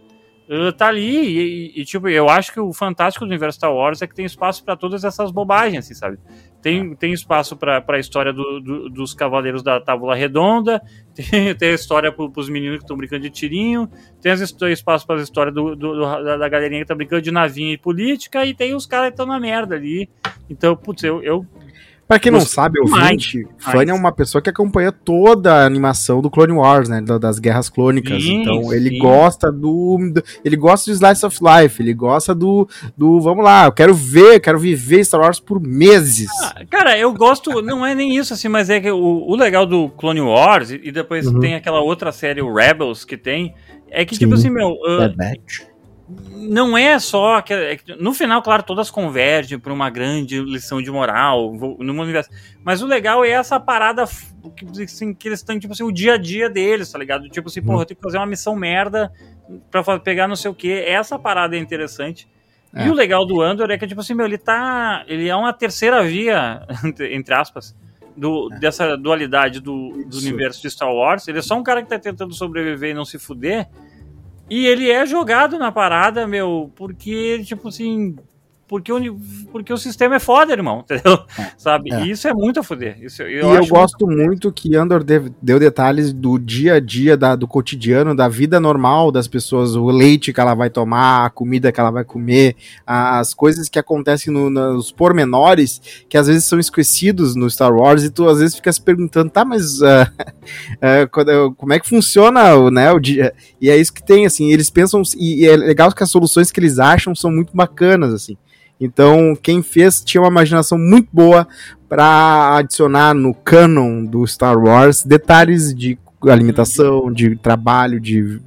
[0.49, 1.73] uh, tá ali.
[1.75, 4.25] E, e, tipo, eu acho que o fantástico do universo Star Wars é que tem
[4.25, 6.17] espaço pra todas essas bobagens, assim, sabe?
[6.61, 10.81] Tem, tem espaço pra, pra história do, do- dos Cavaleiros da Tábula Redonda,
[11.13, 13.89] tem, tem a história pro, pros meninos que estão brincando de tirinho,
[14.21, 17.21] tem as espaço para as histórias do, do- do- da, da galerinha que tá brincando
[17.21, 20.09] de navinha e política, e tem os caras que estão na merda ali.
[20.49, 21.45] Então, putz, eu, eu
[22.13, 26.21] Pra quem não Gostei sabe, ouvinte, Fanny é uma pessoa que acompanha toda a animação
[26.21, 27.01] do Clone Wars, né?
[27.01, 28.21] da- Das guerras clônicas.
[28.21, 28.99] Sim, então ele sim.
[28.99, 32.67] gosta do, do- Ele gosta do Slice of Life, ele gosta do.
[32.95, 36.27] do vamos lá, eu quero ver, quero viver Star Wars por meses.
[36.43, 38.97] Ah, Cara, eu gosto, não é nem isso, assim, mas é que o,
[39.27, 41.39] o legal do Clone Wars, e, e depois Uhum.
[41.39, 43.55] tem aquela outra série, o Rebels, que tem,
[43.89, 44.47] é que, tipo Sim.
[44.47, 44.75] assim, meu,
[45.17, 45.61] Batch.
[46.35, 50.81] Não é só que é que no final, claro, todas convergem para uma grande lição
[50.81, 52.29] de moral no universo.
[52.63, 54.05] Mas o legal é essa parada
[54.55, 57.27] que, assim, que eles têm, tipo assim, o dia a dia deles, tá ligado?
[57.29, 57.65] Tipo assim, Uhum.
[57.67, 59.11] porra, eu tenho que fazer uma missão merda
[59.71, 60.71] pra fa- pegar não sei o que.
[60.71, 62.27] Essa parada é interessante.
[62.73, 62.87] É.
[62.87, 65.03] E o legal do Andor é que, tipo assim, meu, ele tá.
[65.07, 66.65] Ele é uma terceira via,
[67.11, 67.75] entre aspas,
[68.17, 70.21] do, dessa dualidade do, do É.
[70.21, 71.27] Universo de Star Wars.
[71.27, 73.67] Ele é só um cara que tá tentando sobreviver e não se fuder.
[74.49, 78.15] E ele é jogado na parada, meu, porque, tipo assim.
[78.73, 79.17] Porque o,
[79.51, 81.19] porque o sistema é foda, irmão, entendeu?
[81.37, 81.93] É, Sabe?
[81.93, 82.05] é.
[82.05, 82.97] E isso é muito a foder.
[83.03, 87.35] Isso, eu e eu gosto muito que Andor deu, detalhes do dia a dia, da,
[87.35, 91.71] do cotidiano, da vida normal das pessoas, o leite que ela vai tomar, a comida
[91.71, 96.57] que ela vai comer, as coisas que acontecem no, nos pormenores, que às vezes são
[96.57, 100.09] esquecidos no Star Wars, e tu às vezes fica se perguntando, tá, mas uh,
[101.05, 103.35] uh, como é que funciona o, né, o dia?
[103.61, 106.59] E é isso que tem, assim, eles pensam, e é legal que as soluções que
[106.59, 108.35] eles acham são muito bacanas, assim.
[108.79, 111.47] Então, quem fez tinha uma imaginação muito boa
[111.87, 118.39] para adicionar no canon do Star Wars detalhes de alimentação, de trabalho, de,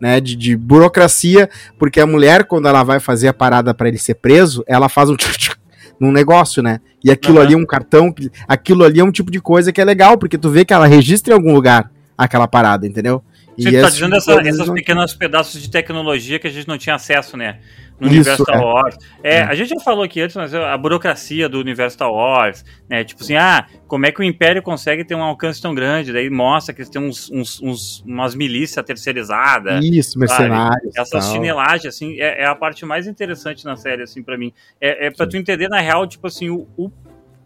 [0.00, 3.98] né, de, de burocracia, porque a mulher, quando ela vai fazer a parada para ele
[3.98, 5.16] ser preso, ela faz um
[6.00, 6.80] num negócio, né?
[7.04, 7.42] E aquilo uhum.
[7.42, 8.14] ali é um cartão,
[8.48, 10.86] aquilo ali é um tipo de coisa que é legal, porque tu vê que ela
[10.86, 13.22] registra em algum lugar aquela parada, entendeu?
[13.58, 14.74] Você e tá dizendo essa, essas não...
[14.74, 17.58] pequenos pedaços de tecnologia que a gente não tinha acesso, né?
[18.00, 18.64] No Isso, universo Star é.
[18.64, 18.96] Wars.
[19.22, 22.64] É, é, a gente já falou aqui antes, mas a burocracia do universo Star Wars,
[22.88, 23.04] né?
[23.04, 26.10] Tipo assim, ah, como é que o Império consegue ter um alcance tão grande?
[26.10, 29.84] Daí mostra que eles têm uns, uns, uns umas milícias terceirizadas.
[29.84, 30.96] Isso, mercenários.
[30.96, 34.52] Essas chinelagens, assim, é, é, a parte mais interessante na série, assim, para mim.
[34.80, 35.32] É, é pra Sim.
[35.32, 36.90] tu entender, na real, tipo assim, o, o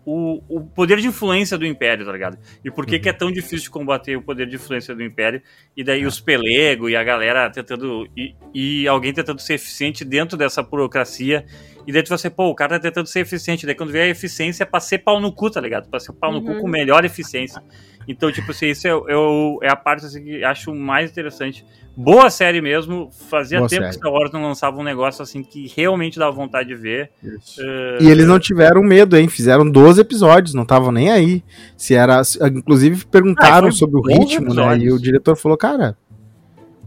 [0.06, 2.38] o, o poder de influência do Império, tá ligado?
[2.64, 3.02] E por que, uhum.
[3.02, 5.40] que é tão difícil de combater o poder de influência do Império?
[5.76, 6.06] E daí é.
[6.06, 8.08] os pelego e a galera tentando.
[8.16, 11.44] E, e, alguém tentando ser eficiente dentro dessa burocracia.
[11.86, 13.66] E daí tu vai ser, pô, o cara tá tentando ser eficiente.
[13.66, 15.88] Daí quando vê a eficiência é pra ser pau no cu, tá ligado?
[15.88, 16.68] Pra ser pau no cu com uhum.
[16.68, 17.62] melhor eficiência.
[18.06, 21.64] Então, tipo assim, isso é, é, é a parte assim, que acho mais interessante
[21.96, 23.10] boa série mesmo.
[23.30, 23.92] Fazia boa tempo série.
[23.92, 27.10] que Star Wars não lançava um negócio assim que realmente dava vontade de ver.
[27.22, 28.02] Uh...
[28.02, 29.28] E eles não tiveram medo, hein?
[29.28, 31.42] Fizeram 12 episódios, não estavam nem aí.
[31.76, 32.22] Se era.
[32.52, 34.78] Inclusive perguntaram ah, sobre o ritmo, né?
[34.78, 35.96] E o diretor falou, cara,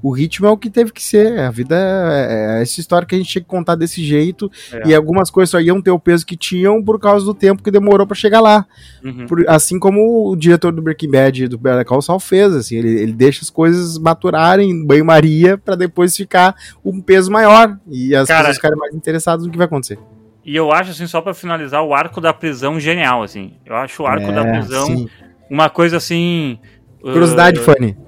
[0.08, 1.40] o ritmo é o que teve que ser.
[1.40, 4.50] A vida é, é essa história que a gente tinha que contar desse jeito.
[4.72, 4.88] É.
[4.88, 7.70] E algumas coisas só iam ter o peso que tinham por causa do tempo que
[7.70, 8.66] demorou para chegar lá.
[9.04, 9.26] Uhum.
[9.28, 12.56] Por, assim como o diretor do Breaking Bad do Better Call Saul fez.
[12.56, 16.56] Assim, ele, ele deixa as coisas maturarem em banho-maria para depois ficar
[16.86, 17.78] um peso maior.
[17.86, 20.00] E as Cara, pessoas ficarem mais interessadas no que vai acontecer.
[20.46, 23.56] E eu acho, assim, só para finalizar, o arco da prisão genial, assim.
[23.66, 25.10] Eu acho o arco é, da prisão sim.
[25.50, 26.58] uma coisa assim.
[27.02, 28.07] Curiosidade, uh, Fanny.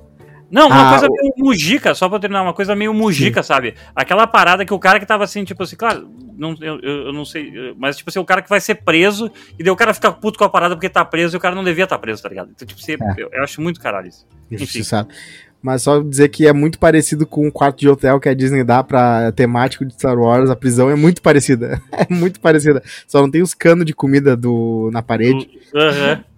[0.52, 3.47] Não, uma ah, coisa meio mujica, só pra terminar, uma coisa meio mujica, sim.
[3.47, 3.76] sabe?
[3.95, 7.24] Aquela parada que o cara que tava assim, tipo assim, claro, não, eu, eu não
[7.24, 10.12] sei, mas tipo assim, o cara que vai ser preso, e daí o cara fica
[10.12, 12.24] puto com a parada porque tá preso e o cara não devia estar tá preso,
[12.24, 12.50] tá ligado?
[12.56, 12.97] Então, tipo, você, é.
[13.18, 14.26] eu, eu, acho muito caralho isso.
[14.50, 14.84] Enfim.
[14.84, 15.14] sabe.
[15.62, 18.64] Mas só dizer que é muito parecido com o quarto de hotel que a Disney
[18.64, 21.82] dá pra temático de Star Wars, a prisão é muito parecida.
[21.91, 22.82] É muito parecida.
[23.06, 25.50] Só não tem os canos de comida do, na parede.
[25.76, 26.14] Aham.
[26.14, 26.30] Uhum.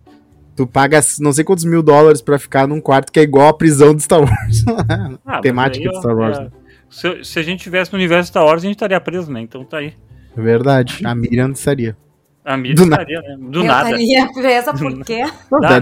[0.62, 3.54] Tu paga não sei quantos mil dólares para ficar num quarto que é igual a
[3.54, 4.64] prisão de Star Wars.
[5.26, 6.38] Ah, Temática aí, de Star Wars.
[6.38, 6.52] É, né?
[6.88, 9.42] se, se, a gente tivesse no universo Star Wars, a gente estaria preso, né?
[9.42, 9.96] Então tá aí.
[10.38, 11.02] É verdade.
[11.04, 11.98] A Miriam estaria.
[12.46, 13.38] A Miriam Do estaria, né?
[13.40, 13.90] Do Eu nada.
[13.90, 15.24] estaria presa por quê?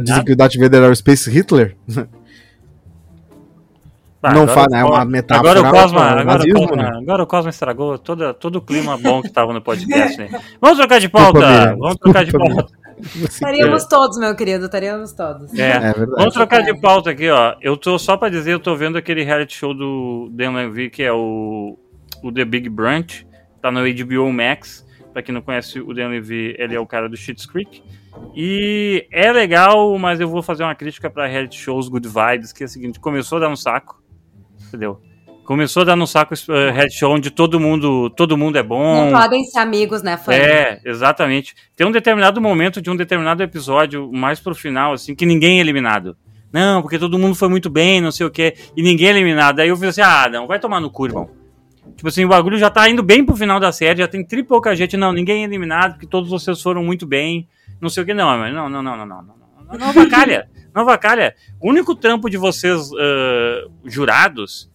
[0.02, 1.76] Dizem que o Darth Vader era o Space Hitler.
[4.22, 5.52] Ah, não fala, é uma metáfora.
[5.52, 6.90] Agora o Cosma, agora, o Cosma, né?
[6.98, 10.30] agora o Cosma estragou todo, todo o clima bom que estava no podcast, né?
[10.60, 11.76] Vamos trocar de pauta!
[11.78, 12.68] Vamos trocar de pauta.
[13.00, 15.54] Estaríamos todos, meu querido, estaríamos todos.
[15.58, 16.12] É, é verdade.
[16.18, 17.56] Vamos trocar de pauta aqui, ó.
[17.62, 21.04] Eu tô só pra dizer, eu tô vendo aquele reality show do Dan Levy, que
[21.04, 21.80] é o,
[22.22, 23.26] o The Big Brunch,
[23.62, 24.86] tá no HBO Max.
[25.14, 27.82] Pra quem não conhece o Dan Levy, ele é o cara do Shit's Creek.
[28.36, 32.64] E é legal, mas eu vou fazer uma crítica pra reality shows Good Vibes, que
[32.64, 33.99] é o seguinte, começou a dar um saco,
[34.70, 35.02] entendeu?
[35.44, 39.10] Começou a dar no saco uh, Red Show onde todo mundo, todo mundo é bom.
[39.10, 40.32] Não podem ser amigos, né, fã?
[40.32, 41.56] É, exatamente.
[41.76, 45.62] Tem um determinado momento de um determinado episódio, mais pro final, assim, que ninguém é
[45.62, 46.16] eliminado.
[46.54, 49.60] Não, porque todo mundo foi muito bem, não sei o quê, e ninguém é eliminado.
[49.60, 51.30] Aí eu falei assim, ah, não, vai tomar no cu, irmão.
[51.96, 54.44] Tipo assim, o bagulho já tá indo bem pro final da série, já tem tri
[54.44, 54.96] pouca gente.
[54.96, 57.48] Não, ninguém é eliminado, porque todos vocês foram muito bem,
[57.82, 58.14] não sei o que.
[58.14, 59.40] Não, mas não, não, não, não, não, não.
[59.72, 61.36] Não, não vacalha, não vacalha.
[61.60, 64.70] O único trampo de vocês uh, jurados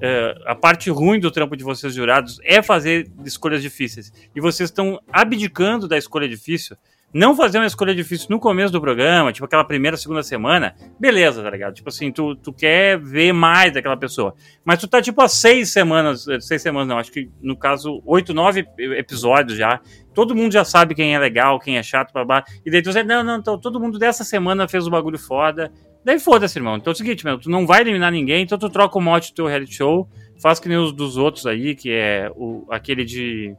[0.00, 4.12] é, a parte ruim do trampo de vocês jurados é fazer escolhas difíceis.
[4.34, 6.76] E vocês estão abdicando da escolha difícil.
[7.14, 11.42] Não fazer uma escolha difícil no começo do programa, tipo aquela primeira, segunda semana, beleza,
[11.42, 11.74] tá ligado?
[11.74, 14.34] Tipo assim, tu, tu quer ver mais daquela pessoa.
[14.64, 18.02] Mas tu tá tipo há seis semanas, eh, seis semanas não, acho que no caso,
[18.04, 19.80] oito, nove episódios já.
[20.12, 22.44] Todo mundo já sabe quem é legal, quem é chato, babá.
[22.64, 25.72] E daí tu diz, não, não, então, todo mundo dessa semana fez o bagulho foda.
[26.06, 26.76] Daí foda-se, irmão.
[26.76, 29.32] Então é o seguinte, meu, tu não vai eliminar ninguém, então tu troca o mote
[29.32, 30.08] do teu reality show,
[30.40, 33.56] faz que nem os dos outros aí, que é o, aquele de.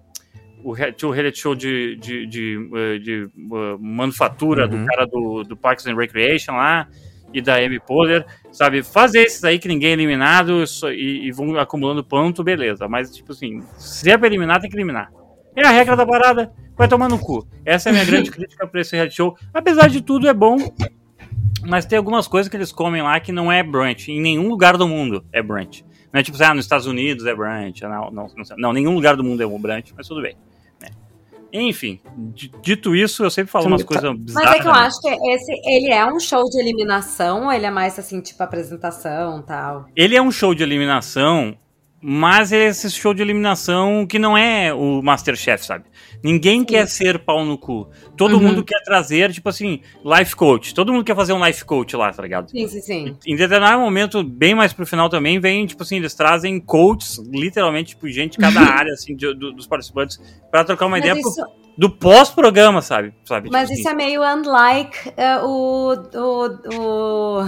[0.67, 4.69] O, o reality show de, de, de, eh, de, de uh, manufatura uhum.
[4.69, 6.89] do cara do, do Parks and Recreation lá
[7.33, 8.83] e da Amy Poehler, sabe?
[8.83, 12.85] Fazer esses aí que ninguém é eliminado e, e, vão acumulando ponto, beleza.
[12.87, 15.09] Mas, tipo assim, se é pra eliminar, tem que eliminar.
[15.55, 16.51] É a regra da parada.
[16.75, 17.47] Vai tomar no cu.
[17.65, 19.37] Essa é a minha grande crítica pra esse reality show.
[19.53, 20.57] Apesar de tudo, é bom.
[21.65, 24.11] Mas tem algumas coisas que eles comem lá que não é brunch.
[24.11, 25.85] Em nenhum lugar do mundo é brunch.
[26.11, 27.81] Não é tipo assim, ah, nos Estados Unidos é brunch.
[27.83, 30.35] Não, não, não, não nenhum lugar do mundo é um brunch, mas tudo bem.
[31.53, 31.99] Enfim,
[32.33, 34.49] di- dito isso, eu sempre falo umas coisas bizarras.
[34.49, 34.79] Mas é que eu né?
[34.79, 38.41] acho que esse, ele é um show de eliminação ou ele é mais assim, tipo
[38.43, 39.85] apresentação tal?
[39.95, 41.55] Ele é um show de eliminação,
[42.09, 45.83] mas é esse show de eliminação que não é o Masterchef, sabe?
[46.23, 47.89] Ninguém quer ser pau no cu.
[48.15, 48.43] Todo Uhum.
[48.43, 50.73] mundo quer trazer, tipo assim, life coach.
[50.73, 52.49] Todo mundo quer fazer um life coach lá, tá ligado?
[52.49, 53.17] Sim, sim, sim.
[53.27, 57.89] Em determinado momento, bem mais pro final também, vem, tipo assim, eles trazem coaches, literalmente,
[57.89, 60.17] tipo, gente de cada área, assim, de- do- dos participantes,
[60.49, 61.41] pra trocar uma Mas ideia pro- isso,
[61.77, 63.13] do pós-programa, sabe?
[63.25, 63.49] sabe?
[63.51, 64.01] mas Tipo isso assim.
[64.01, 67.41] é meio unlike eh, o, o, o.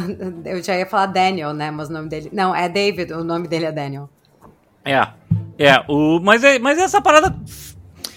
[0.45, 1.71] Eu já ia falar Daniel, né?
[1.71, 2.29] Mas o nome dele.
[2.33, 4.09] Não, é David, o nome dele é Daniel.
[4.91, 5.07] É,
[5.57, 7.35] é, o, mas, é, mas essa parada.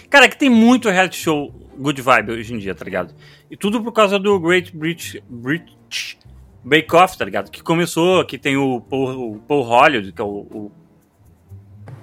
[0.08, 3.14] Cara, é que tem muito reality show good vibe hoje em dia, tá ligado?
[3.50, 6.18] E tudo por causa do Great British, British
[6.64, 7.50] Bake Off, tá ligado?
[7.50, 10.72] Que começou, que tem o Paul, o Paul Hollywood, que é o, o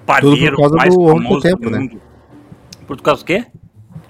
[0.05, 1.79] padeiro causa mais do famoso do né?
[1.79, 2.01] mundo.
[2.85, 3.45] Por causa do quê?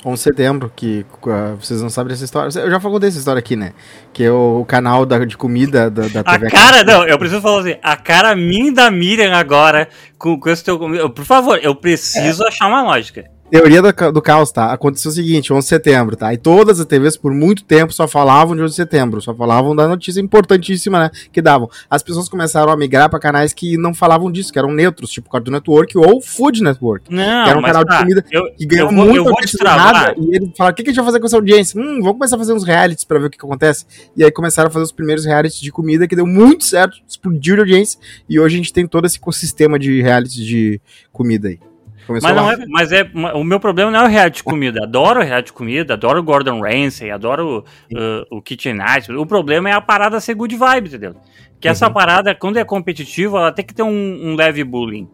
[0.06, 2.50] 11 de setembro, que uh, vocês não sabem dessa história.
[2.60, 3.74] Eu já falou dessa história aqui, né?
[4.14, 6.50] Que é o canal da, de comida da, da A TV.
[6.50, 10.64] cara, não, eu preciso falar assim, a cara minha da Miriam agora, com, com esse
[10.64, 10.80] teu.
[11.10, 13.26] Por favor, eu preciso achar uma lógica.
[13.50, 14.72] Teoria do, do caos, tá?
[14.72, 16.32] Aconteceu o seguinte, 11 de setembro, tá?
[16.34, 19.76] E todas as TVs por muito tempo só falavam de 11 de setembro, só falavam
[19.76, 21.12] da notícia importantíssima, né?
[21.32, 21.68] Que davam.
[21.90, 25.32] As pessoas começaram a migrar pra canais que não falavam disso, que eram neutros, tipo
[25.32, 27.12] Cartoon Network ou Food Network.
[27.12, 29.24] Não, Que era um canal de tá, comida eu, Que ganhou eu vou, muita eu
[29.24, 31.80] vou nada, E ele fala, o que, que a gente vai fazer com essa audiência?
[31.80, 33.86] Hum, vamos começar a fazer uns realities pra ver o que, que acontece.
[34.16, 37.56] E aí começaram a fazer os primeiros realities de comida, que deu muito certo, explodiu
[37.56, 38.00] de audiência.
[38.30, 40.80] E hoje a gente tem todo esse ecossistema de realities de
[41.12, 41.60] comida aí.
[42.10, 42.54] Começou Mas, não lá.
[42.54, 43.04] é, mas é,
[43.36, 44.84] o meu problema não é o reality de comida.
[44.84, 49.12] Adoro o reality de comida, adoro o Gordon Ramsay, adoro uh, o Kitchen Night.
[49.12, 51.16] O problema é a parada ser good vibe, entendeu?
[51.60, 51.94] Que essa Uhum.
[51.94, 53.90] parada, quando é competitiva, ela tem que ter um,
[54.32, 55.08] um leve bullying,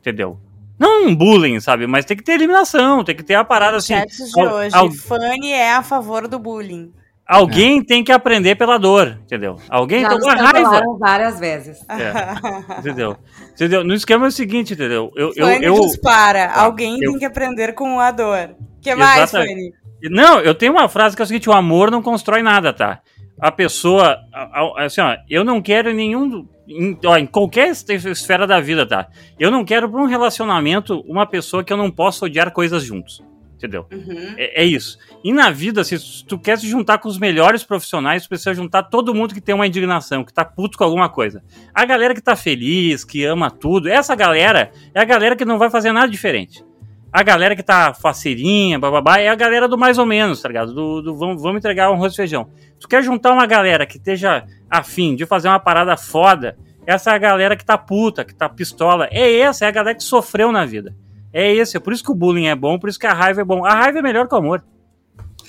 [0.00, 0.40] entendeu?
[0.78, 1.86] Não um bullying, sabe?
[1.86, 3.92] Mas tem que ter eliminação, tem que ter a parada assim.
[3.94, 4.74] Chats de hoje.
[4.74, 6.90] al- Fanny é a favor do bullying.
[7.28, 9.56] Alguém tem que aprender pela dor, entendeu?
[9.68, 10.82] Alguém Já tá com raiva.
[10.98, 11.78] várias vezes.
[11.88, 13.16] É, entendeu?
[13.52, 13.84] Entendeu?
[13.84, 15.12] No esquema é o seguinte, entendeu?
[15.14, 16.50] Eu, eu, Fanny eu, dispara.
[16.52, 18.54] Alguém eu- tem que aprender com a dor.
[18.80, 19.30] que mais.
[19.30, 19.72] Fanny?
[20.04, 23.00] Não, eu tenho uma frase que é o seguinte: o amor não constrói nada, tá?
[23.40, 26.46] A pessoa, a- a- assim, ó, eu não quero em nenhum.
[26.68, 29.06] Em, ó, em qualquer es- esfera da vida, tá?
[29.38, 33.22] Eu não quero para um relacionamento uma pessoa que eu não possa odiar coisas juntos.
[33.58, 33.86] Entendeu?
[33.92, 34.34] Uhum.
[34.36, 34.96] É, é isso.
[35.24, 38.84] E na vida, se tu quer se juntar com os melhores profissionais, tu precisa juntar
[38.84, 41.42] todo mundo que tem uma indignação, que tá puto com alguma coisa.
[41.74, 45.58] A galera que tá feliz, que ama tudo, essa galera é a galera que não
[45.58, 46.64] vai fazer nada diferente.
[47.12, 50.72] A galera que tá faceirinha, bababá, é a galera do mais ou menos, tá ligado?
[50.72, 52.48] Do, do vamos, vamos entregar um arroz e feijão.
[52.78, 56.56] Tu quer juntar uma galera que esteja afim de fazer uma parada foda,
[56.86, 59.08] essa é a galera que tá puta, que tá pistola.
[59.10, 60.94] É essa, é a galera que sofreu na vida.
[61.32, 63.40] É esse, é por isso que o bullying é bom, por isso que a raiva
[63.40, 63.64] é bom.
[63.64, 64.62] A raiva é melhor que o amor.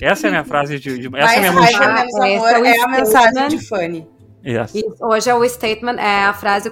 [0.00, 0.98] Essa é a minha frase de.
[0.98, 4.06] de- essa é a minha raiva, menos Esse amor é é a mensagem de Fanny.
[4.46, 4.74] Yes.
[4.74, 6.70] E hoje é o statement, é a frase,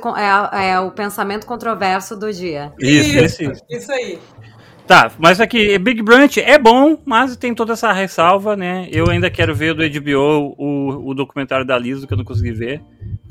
[0.52, 2.72] é, é o pensamento controverso do dia.
[2.78, 4.18] Isso, esse- isso aí.
[4.86, 8.88] Tá, mas aqui, Big Brunch é bom, mas tem toda essa ressalva, né?
[8.90, 12.52] Eu ainda quero ver do HBO o, o documentário da Liso, que eu não consegui
[12.52, 12.80] ver.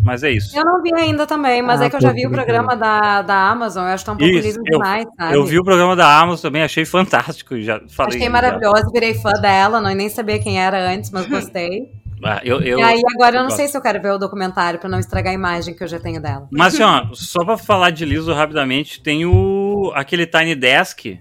[0.04, 0.58] Mas é isso.
[0.58, 3.22] Eu não vi ainda também, mas Ah, é que eu já vi o programa da,
[3.22, 5.36] da Amazon, eu acho que tá um pouco Isso, liso eu- demais, sabe?
[5.36, 7.60] Eu vi o programa da Amazon também, achei fantástico.
[7.60, 8.16] Já falei.
[8.16, 8.30] Achei já.
[8.32, 11.92] maravilhoso, virei fã dela, não nem sabia quem era antes, mas gostei.
[12.24, 13.58] Ah, eu, eu, e aí agora eu não gosto.
[13.58, 16.00] sei se eu quero ver o documentário pra não estragar a imagem que eu já
[16.00, 16.48] tenho dela.
[16.52, 21.20] Mas assim, ó, só pra falar de Liso rapidamente, tem o aquele Tiny Desk,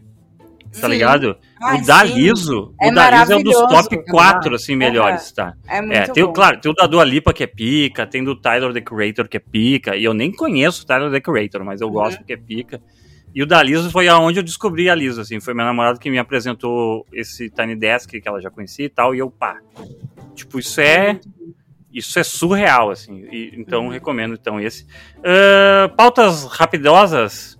[0.80, 1.36] tá ligado?
[1.62, 2.02] Ai, o da.
[2.04, 5.54] Liso, É o da Liso é um dos top 4, assim, melhores, tá?
[5.68, 6.32] É muito É, tem, bom.
[6.32, 9.36] claro, tem o da Dua Lipa que é pica, tem do Tyler The Creator que
[9.36, 11.92] é pica, e eu nem conheço o Tyler The Creator, mas eu Uhum.
[11.94, 12.80] gosto porque é pica.
[13.34, 16.10] E o da Liso foi aonde eu descobri a Liso, assim, foi minha namorada que
[16.10, 19.58] me apresentou esse Tiny Desk que ela já conhecia e tal, e eu, pá.
[20.34, 21.20] Tipo, isso é.
[21.92, 23.24] Isso é surreal, assim.
[23.32, 23.88] e- então, Uhum.
[23.90, 24.86] recomendo então esse.
[25.24, 27.55] Ah, pautas rapidosas.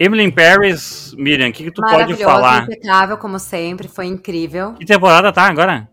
[0.00, 2.62] Emily in Paris, Miriam, o que, que tu pode falar?
[2.62, 4.72] impecável, como sempre, foi incrível.
[4.72, 5.86] Que temporada tá agora?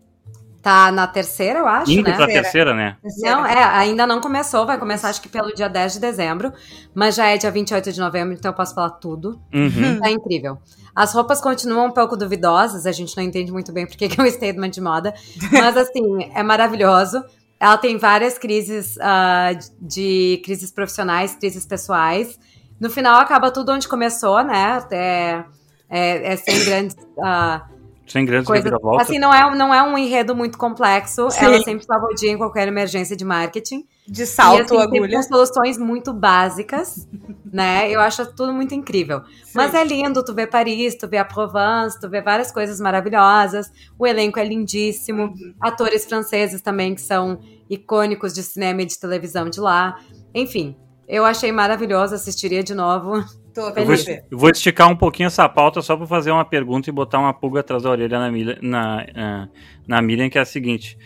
[0.62, 2.16] Tá na terceira, eu acho, Indo né?
[2.16, 2.74] pra Terceira.
[2.74, 2.96] né?
[3.18, 6.50] Não, é, ainda não começou, vai começar acho que pelo dia 10 de dezembro,
[6.94, 9.38] mas já é dia 28 de novembro, então eu posso falar tudo.
[9.52, 10.00] Uhum.
[10.00, 10.56] Tá incrível.
[10.96, 14.24] As roupas continuam um pouco duvidosas, a gente não entende muito bem porque que é
[14.24, 15.12] um statement de moda,
[15.52, 17.22] mas assim, é maravilhoso.
[17.60, 22.38] Ela tem várias crises ah, de crises profissionais, crises pessoais.
[22.80, 24.72] No final acaba tudo onde começou, né?
[24.72, 25.44] Até
[25.88, 26.96] É, é sem grandes.
[27.16, 29.08] Uh, sem grandes coisa, reviravoltas.
[29.08, 31.30] Assim, não é, não é um enredo muito complexo.
[31.30, 31.44] Sim.
[31.44, 33.86] Ela sempre salva o dia em qualquer emergência de marketing.
[34.06, 35.00] De salto, e, assim, agulha.
[35.02, 37.06] sempre com soluções muito básicas,
[37.44, 37.90] né?
[37.90, 39.20] Eu acho tudo muito incrível.
[39.54, 43.70] Mas é lindo, tu vê Paris, tu vê a Provence, tu vê várias coisas maravilhosas.
[43.98, 45.24] O elenco é lindíssimo.
[45.24, 45.54] Uhum.
[45.60, 49.98] Atores franceses também que são icônicos de cinema e de televisão de lá.
[50.34, 50.74] Enfim,
[51.08, 53.24] eu achei maravilhoso, assistiria de novo.
[53.54, 54.04] Tô Eu vou, feliz.
[54.04, 54.24] de ver.
[54.30, 57.32] eu vou esticar um pouquinho essa pauta só para fazer uma pergunta e botar uma
[57.34, 59.48] pulga atrás da orelha na, Miriam- na, ah,
[59.86, 60.96] na Miriam, que é a seguinte.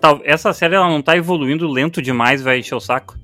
[0.00, 3.16] tal- essa série ela não tá evoluindo lento demais, vai encher o saco?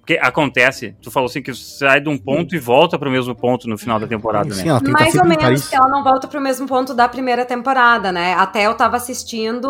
[0.00, 3.68] Porque acontece, tu falou assim que sai de um ponto e volta pro mesmo ponto
[3.68, 4.68] no final da temporada, Sim, né?
[4.70, 8.32] ela Mais ou menos que ela não volta pro mesmo ponto da primeira temporada, né?
[8.32, 9.68] Até eu tava assistindo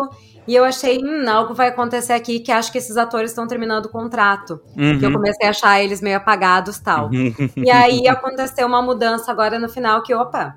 [0.51, 3.85] e eu achei, hum, algo vai acontecer aqui que acho que esses atores estão terminando
[3.85, 4.59] o contrato.
[4.73, 5.13] Que eu Uhum.
[5.13, 7.09] comecei a achar eles meio apagados e tal.
[7.55, 10.55] E aí aconteceu uma mudança agora no final que, opa,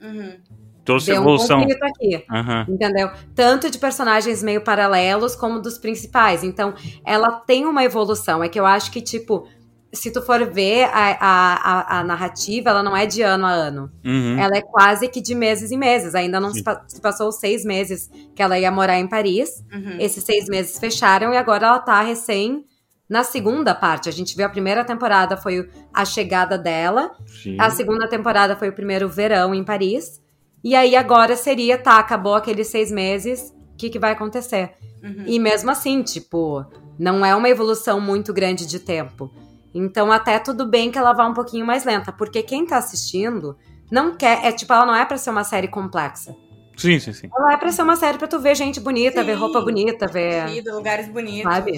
[0.00, 0.36] Uhum.
[0.84, 1.60] Trouxe deu um evolução.
[1.60, 2.24] conflito aqui.
[2.28, 2.66] Aham.
[2.68, 3.08] Entendeu?
[3.36, 6.42] Tanto de personagens meio paralelos como dos principais.
[6.42, 6.74] Então,
[7.06, 8.42] ela tem uma evolução.
[8.42, 9.46] É que eu acho que, tipo,
[9.92, 13.50] se tu for ver a, a, a, a narrativa, ela não é de ano a
[13.50, 13.90] ano.
[14.04, 14.38] Uhum.
[14.38, 16.14] Ela é quase que de meses em meses.
[16.14, 19.62] Ainda não se, pa- se passou os seis meses que ela ia morar em Paris.
[19.72, 19.96] Uhum.
[20.00, 22.64] Esses seis meses fecharam e agora ela tá recém
[23.08, 24.08] na segunda parte.
[24.08, 27.10] A gente viu a primeira temporada foi a chegada dela.
[27.26, 27.56] Sim.
[27.60, 30.22] A segunda temporada foi o primeiro verão em Paris.
[30.64, 34.72] E aí agora seria, tá, acabou aqueles seis meses, o que, que vai acontecer?
[35.02, 35.24] Uhum.
[35.26, 36.64] E mesmo assim, tipo,
[36.98, 39.30] não é uma evolução muito grande de tempo.
[39.74, 43.56] Então até tudo bem que ela vá um pouquinho mais lenta, porque quem tá assistindo
[43.90, 46.34] não quer, é tipo, ela não é pra ser uma série complexa.
[46.76, 47.28] Sim, sim, sim.
[47.36, 49.26] Ela é pra ser uma série pra tu ver gente bonita, Sim.
[49.26, 51.42] ver roupa bonita, ver Querido, lugares bonitos.
[51.42, 51.72] Sabe?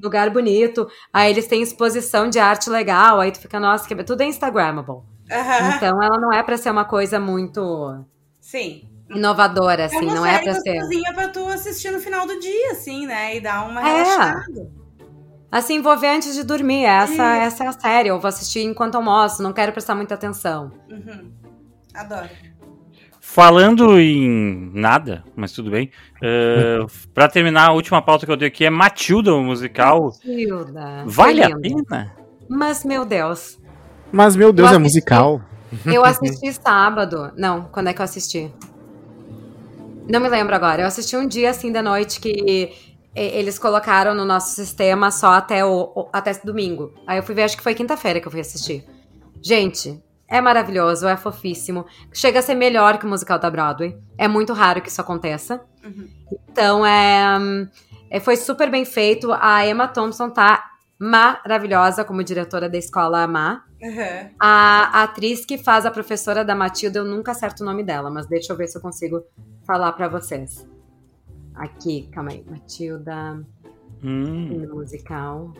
[0.00, 0.88] lugar bonito.
[1.12, 5.02] Aí eles têm exposição de arte legal, aí tu fica, nossa, que tudo é instagrammable.
[5.30, 5.74] Aham.
[5.76, 8.04] Então ela não é pra ser uma coisa muito
[8.40, 8.88] Sim.
[9.10, 10.74] inovadora, É assim, uma não é pra ser.
[10.78, 13.36] gostosinha pra tu assistir no final do dia, assim, né?
[13.36, 13.92] E dar uma É.
[13.92, 14.70] relaxada.
[15.50, 16.84] Assim, vou ver antes de dormir.
[16.84, 17.22] Essa, Isso.
[17.22, 18.08] essa é a série.
[18.08, 20.70] Eu vou assistir enquanto almoço, não quero prestar muita atenção.
[20.90, 21.30] Uhum.
[21.94, 22.28] Adoro.
[23.20, 25.90] Falando em nada, mas tudo bem.
[26.18, 26.84] Uh,
[27.14, 30.12] para terminar, a última pauta que eu dei aqui é Matilda, o musical.
[30.24, 31.04] Hilda.
[31.06, 32.12] Vale a pena?
[32.48, 33.56] Mas, meu Deus.
[34.10, 34.82] Mas, meu Deus, Eu é assisti.
[34.96, 35.40] musical.
[35.86, 37.30] Eu assisti sábado.
[37.36, 38.52] Não, quando é que eu assisti?
[40.10, 40.82] Não me lembro agora.
[40.82, 42.72] Eu assisti um dia assim da noite que e-
[43.18, 46.94] eles colocaram no nosso sistema só até o, até domingo.
[47.06, 48.84] Aí eu fui ver, acho que foi quinta-feira que eu fui assistir.
[49.42, 51.86] Gente, é maravilhoso, é fofíssimo.
[52.12, 53.96] Chega a ser melhor que o musical da Broadway.
[54.16, 55.64] É muito raro que isso aconteça.
[55.82, 56.08] Uhum.
[56.50, 57.38] Então, é,
[58.10, 59.32] é, foi super bem feito.
[59.32, 60.64] A Emma Thompson tá
[60.98, 63.64] maravilhosa como diretora da escola Má.
[63.80, 64.30] Uhum.
[64.38, 68.10] A, a atriz que faz a professora da Matilda, eu nunca acerto o nome dela,
[68.10, 69.22] mas deixa eu ver se eu consigo
[69.64, 70.66] falar pra vocês.
[71.58, 72.44] Aqui, calma aí.
[72.48, 73.44] Matilda
[74.02, 75.52] Hum, no musical.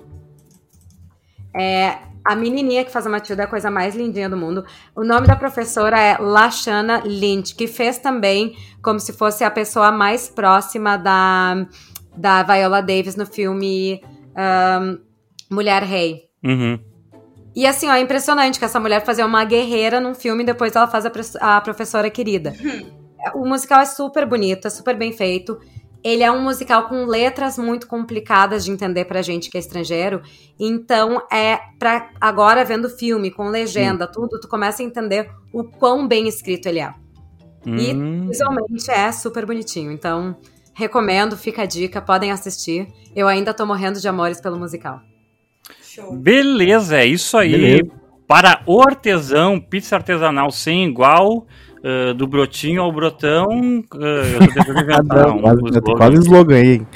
[1.55, 4.65] É, a menininha que faz a Matilda é a coisa mais lindinha do mundo.
[4.95, 9.91] O nome da professora é Lashana Lynch, que fez também como se fosse a pessoa
[9.91, 11.67] mais próxima da,
[12.17, 14.01] da Viola Davis no filme
[14.37, 14.99] ahn,
[15.51, 16.29] Mulher Rei.
[16.45, 16.79] uhum.
[17.57, 20.77] E assim, ó, é impressionante que essa mulher fazia uma guerreira num filme e depois
[20.77, 22.53] ela faz a, a professora querida.
[23.35, 25.59] O musical é super bonito, é super bem feito.
[26.09, 30.23] Ele é um musical com letras muito complicadas de entender pra gente que é estrangeiro.
[30.59, 35.63] Então, é pra agora vendo o filme com legenda, tudo, tu começa a entender o
[35.65, 36.95] quão bem escrito ele é.
[37.67, 38.27] E Hum.
[38.29, 39.93] visualmente é super bonitinho.
[39.93, 40.35] Então,
[40.73, 42.89] recomendo, fica a dica, podem assistir.
[43.15, 45.01] Eu ainda tô morrendo de amores pelo musical.
[45.83, 46.17] Show.
[46.17, 47.51] Beleza, é isso aí.
[47.51, 47.91] Beleza.
[48.27, 51.47] Para o artesão, pizza artesanal sem igual,
[51.85, 53.49] ah, do brotinho ao brotão.
[53.51, 55.81] ah, eu tô tentando Ah, inventar não, um quase, slogan.
[55.81, 56.87] tem quase slogan aí, hein?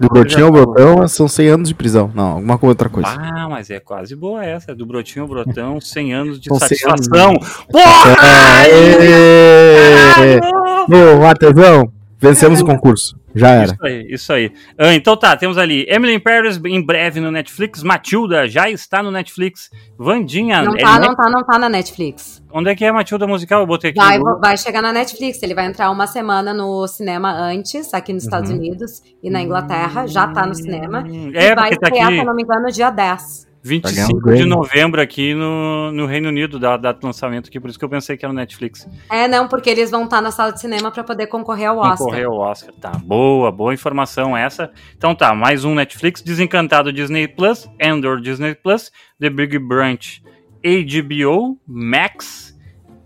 [0.00, 2.10] Do brotinho ao botão são 100 anos de prisão.
[2.14, 3.08] Não, alguma outra coisa.
[3.10, 4.74] Ah, mas é quase boa essa.
[4.74, 7.34] Do brotinho ao brotão, 100 anos de São 100 satisfação.
[7.70, 8.16] Porra!
[8.62, 10.40] Aê!
[10.40, 11.20] Caralho!
[11.20, 13.18] Ô, artesão, vencemos o concurso.
[13.34, 13.64] Já era.
[13.72, 14.52] Isso aí, isso aí.
[14.76, 17.82] Ah, então tá, temos ali Emily in Paris em breve no Netflix.
[17.82, 19.70] Matilda já está no Netflix.
[19.96, 22.42] Vandinha, Não é tá, net- não tá, não tá na Netflix.
[22.52, 23.60] onde é que é Matilda musical?
[23.60, 24.00] Eu botei aqui.
[24.00, 25.40] Vai, no- vai chegar na Netflix.
[25.42, 28.56] Ele vai entrar uma semana no cinema antes, aqui nos Estados Uhum.
[28.56, 30.06] Unidos e na Inglaterra.
[30.08, 31.04] Já tá no cinema.
[31.08, 33.49] Hum, e É, vai porque tá estrear, aqui se eu não me engano, dia 10.
[33.62, 37.60] Ganhar um 25 de novembro aqui no, no Reino Unido, da data do lançamento aqui,
[37.60, 38.88] por isso que eu pensei que era no Netflix.
[39.10, 41.98] É, não, porque eles vão estar na sala de cinema pra poder concorrer ao Oscar.
[41.98, 42.72] Concorrer ao Oscar.
[42.80, 44.70] Tá, boa, boa informação essa.
[44.96, 50.22] Então tá, mais um Netflix, Desencantado Disney Plus, Endor Disney Plus, The Big Branch
[50.62, 52.54] HBO, Max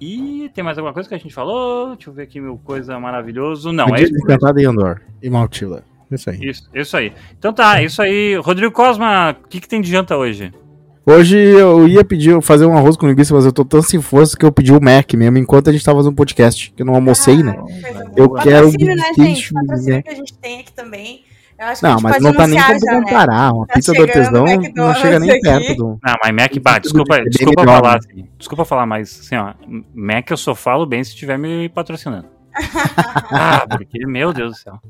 [0.01, 1.95] E tem mais alguma coisa que a gente falou?
[1.95, 3.73] Deixa eu ver aqui meu coisa maravilhoso.
[3.73, 4.15] Não, é isso.
[4.17, 5.01] Encantada em Andor.
[5.23, 5.85] E Maltila.
[6.11, 6.39] Isso aí.
[6.43, 7.13] Isso, isso aí.
[7.39, 8.37] Então tá, isso aí.
[8.37, 10.53] Rodrigo Cosma, o que, que tem de janta hoje?
[11.07, 14.35] Hoje eu ia pedir, fazer um arroz com linguiça, mas eu tô tão sem força
[14.39, 16.87] que eu pedi o Mac mesmo, enquanto a gente tava fazendo um podcast, que eu
[16.87, 17.53] não almocei, né?
[17.53, 18.41] Coisa Eu boa.
[18.43, 19.53] quero um Patrocínio, né, gente?
[19.53, 20.03] Patrocínio né?
[20.03, 21.23] que a gente tem aqui também.
[21.59, 23.03] Eu acho que Não, gente mas não tá nem como já, né?
[23.05, 23.53] comparar.
[23.53, 24.45] Uma Tá pizza do artesão
[24.75, 25.41] não chega nem aqui.
[25.43, 25.99] perto do.
[26.03, 27.99] Ah, mas Mac, bah, desculpa, é desculpa falar, né?
[27.99, 29.53] assim, desculpa falar, mas assim, ó,
[29.95, 32.29] Mac eu só falo bem se estiver me patrocinando.
[32.57, 34.81] Ah, porque, meu Deus do céu.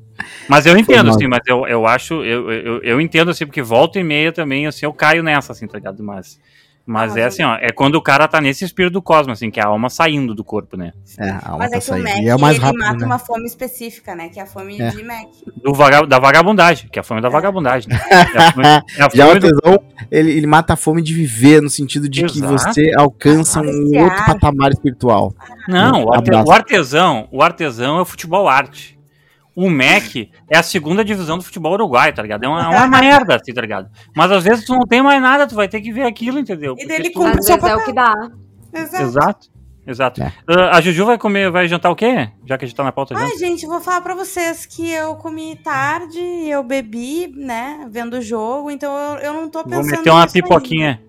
[0.48, 3.98] Mas eu entendo, assim, mas eu, eu acho, eu, eu, eu entendo, assim, porque volta
[3.98, 6.02] e meia também, assim, eu caio nessa, assim, tá ligado?
[6.02, 6.38] Mas,
[6.86, 9.50] mas Ah, é assim, ó, é quando o cara tá nesse espírito do cosmos, assim,
[9.50, 10.92] que é a alma saindo do corpo, né?
[11.18, 12.24] É, a alma Mas tá é que o Mac, saindo.
[12.26, 13.06] E é o mais ele rápido, mata né?
[13.06, 14.28] uma fome específica, né?
[14.28, 14.88] Que é a fome É.
[14.90, 15.28] de Mac.
[15.62, 17.88] Do vaga, da vagabundagem, que é a fome da vagabundagem.
[17.88, 17.98] né?
[18.34, 19.80] É a fome, é a Já o fome do- artesão,
[20.10, 22.74] ele, ele mata a fome de viver, no sentido de que Exato.
[22.74, 25.34] você alcança um outro patamar espiritual.
[25.68, 26.48] Não, o, arte- Abraço.
[26.50, 28.93] o artesão, o artesão é o futebol arte.
[29.56, 32.44] O MEC é a segunda divisão do futebol uruguaio, tá ligado?
[32.44, 33.88] É uma, uma merda, assim, tá ligado?
[34.16, 36.74] Mas às vezes tu não tem mais nada, tu vai ter que ver aquilo, entendeu?
[36.78, 37.84] E daí ele tu- cumpre Às seu vezes é o papel.
[37.86, 38.30] que dá.
[38.80, 39.02] Exato.
[39.04, 39.48] Exato,
[39.86, 40.22] exato.
[40.24, 40.32] É.
[40.48, 42.28] Ah, a Juju vai comer, vai jantar o quê?
[42.44, 43.20] Já que a gente tá na pauta já.
[43.20, 48.14] Ai, gente, eu vou falar pra vocês que eu comi tarde, eu bebi, né, vendo
[48.14, 51.00] o jogo, então eu, eu não tô pensando Vou meter uma nisso pipoquinha.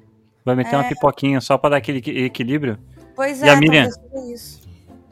[0.45, 0.89] Vai meter uma É.
[0.89, 2.77] pipoquinha só pra dar aquele equi- equilíbrio.
[3.15, 3.89] Pois E a é, Miriam?
[4.31, 4.61] isso.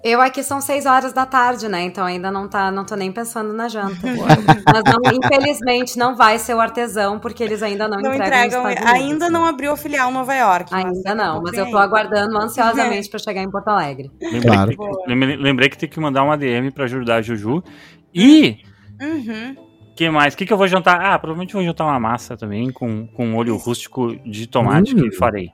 [0.04, 1.82] Eu aqui são seis horas da tarde, né?
[1.84, 3.95] Então ainda não tá, não tô nem pensando na janta.
[4.04, 8.70] Mas não, infelizmente não vai ser o artesão, porque eles ainda não, Não entregam.
[8.70, 10.74] entregam, ainda não abriu a filial em Nova York.
[10.76, 14.12] Ainda não, mas eu tô aguardando ansiosamente pra chegar em Porto Alegre.
[14.22, 14.70] Lembrei, Claro.
[14.72, 17.64] que, lembrei, lembrei que tem que mandar uma DM pra ajudar a Juju.
[18.14, 18.58] E
[19.01, 19.56] Uhum.
[19.95, 20.34] que mais?
[20.34, 20.99] O que, que eu vou jantar?
[20.99, 25.01] Ah, provavelmente vou jantar uma massa também com, com molho rústico de tomate Hum.
[25.10, 25.49] que farei.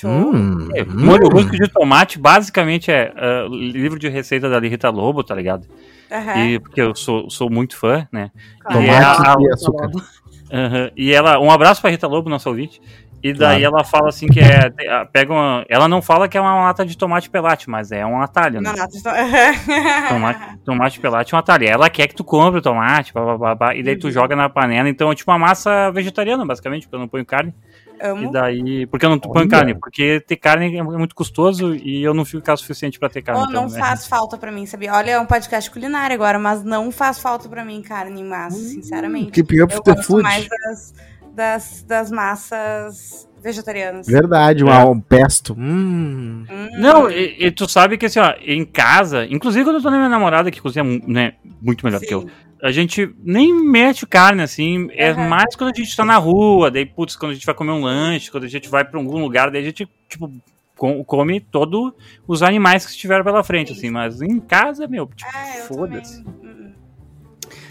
[0.00, 0.10] Show.
[0.10, 0.86] Hum, É, hum.
[1.04, 5.66] Molho rústico de tomate basicamente é ah, livro de receita da Rita Lobo, tá ligado?
[6.10, 6.36] Aham.
[6.44, 8.30] E porque eu sou, sou muito fã, né?
[8.60, 8.82] Claro.
[8.82, 9.90] E é a- Tomate e açúcar.
[10.52, 10.90] Aham.
[10.96, 12.80] E ela, um abraço pra Rita Lobo, nossa ouvinte.
[13.22, 13.76] E daí Claro.
[13.76, 14.68] ela fala assim que é.
[15.12, 18.20] Pega uma, ela não fala que é uma lata de tomate pelate, mas é um
[18.20, 18.72] atalho, né?
[18.72, 18.74] Não,
[20.08, 21.68] Tomate, tomate pelate é um atalho.
[21.68, 24.00] Ela quer que tu compre o tomate, blá, blá, blá, blá, e daí Uhum.
[24.00, 24.88] tu joga na panela.
[24.88, 27.54] Então é tipo uma massa vegetariana, basicamente, porque eu não ponho carne.
[28.02, 28.32] E Amo.
[28.32, 28.86] daí.
[28.86, 29.48] Porque eu não Olha.
[29.48, 29.74] carne?
[29.74, 33.42] Porque ter carne é muito custoso e eu não fico cá suficiente pra ter carne.
[33.42, 33.78] Oh, então, não né?
[33.78, 34.92] faz falta pra mim, sabia?
[34.92, 38.56] Olha, é um podcast culinário agora, mas não faz falta pra mim carne em massa,
[38.58, 39.30] sinceramente.
[39.30, 40.22] Keeping up Eu with the gosto food.
[40.22, 40.94] mais das,
[41.34, 44.06] das, das massas vegetarianas.
[44.06, 44.84] Verdade, um, É.
[44.84, 45.54] um pesto.
[45.58, 46.44] Hum.
[46.50, 46.68] Hum.
[46.78, 49.96] Não, e, e tu sabe que assim, ó, em casa, inclusive quando eu tô na
[49.96, 52.30] minha namorada que cozinha né, muito melhor que eu, Sim.
[52.62, 55.28] A gente nem mete carne, assim, é Aham.
[55.28, 57.82] mais quando a gente tá na rua, daí, putz, quando a gente vai comer um
[57.82, 60.30] lanche, quando a gente vai pra algum lugar, daí a gente, tipo,
[60.76, 61.92] com- come todos
[62.26, 66.20] os animais que estiveram pela frente, assim, mas em casa, meu, tipo, Ah, foda-se.
[66.20, 66.72] Hum, hum.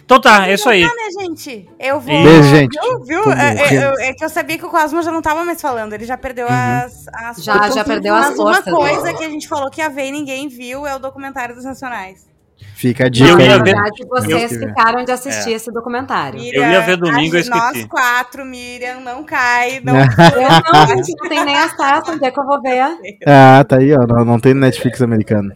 [0.03, 0.81] Então tá, é isso aí.
[0.85, 1.69] Tá, né, gente?
[1.79, 2.23] Eu vou.
[2.23, 2.77] Beijo, gente.
[2.81, 3.03] Viu?
[3.05, 3.31] viu?
[3.31, 5.93] É, é, eu- é que eu sabia que o Cosmo já não tava mais falando,
[5.93, 6.53] ele já perdeu Uhum.
[6.53, 9.79] as, as Já- já perdeu as Mas forças, Uma coisa que a gente falou que
[9.79, 12.29] ia ver e ninguém viu é o documentário dos Nacionais.
[12.75, 13.31] Fica a Eu dica.
[13.31, 15.55] Na ver- verdade, vocês Eu- ficaram de assistir É.
[15.55, 16.39] esse documentário.
[16.39, 19.93] Miriam, Eu ia ver domingo, gente- Nós quatro, Miriam, não cai, não.
[20.35, 22.81] Eu não, a gente não tem nem acesso, onde é que eu vou ver?
[23.27, 24.05] Ah, tá aí, ó.
[24.07, 25.53] Não, não tem Netflix americano.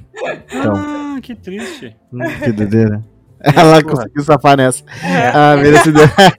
[0.53, 1.95] Então, Ah, que triste.
[2.14, 3.01] hum, que doideira.
[3.56, 3.96] Ela porra.
[3.96, 4.84] conseguiu safar nessa.
[5.04, 5.28] É.
[5.34, 5.56] Ah.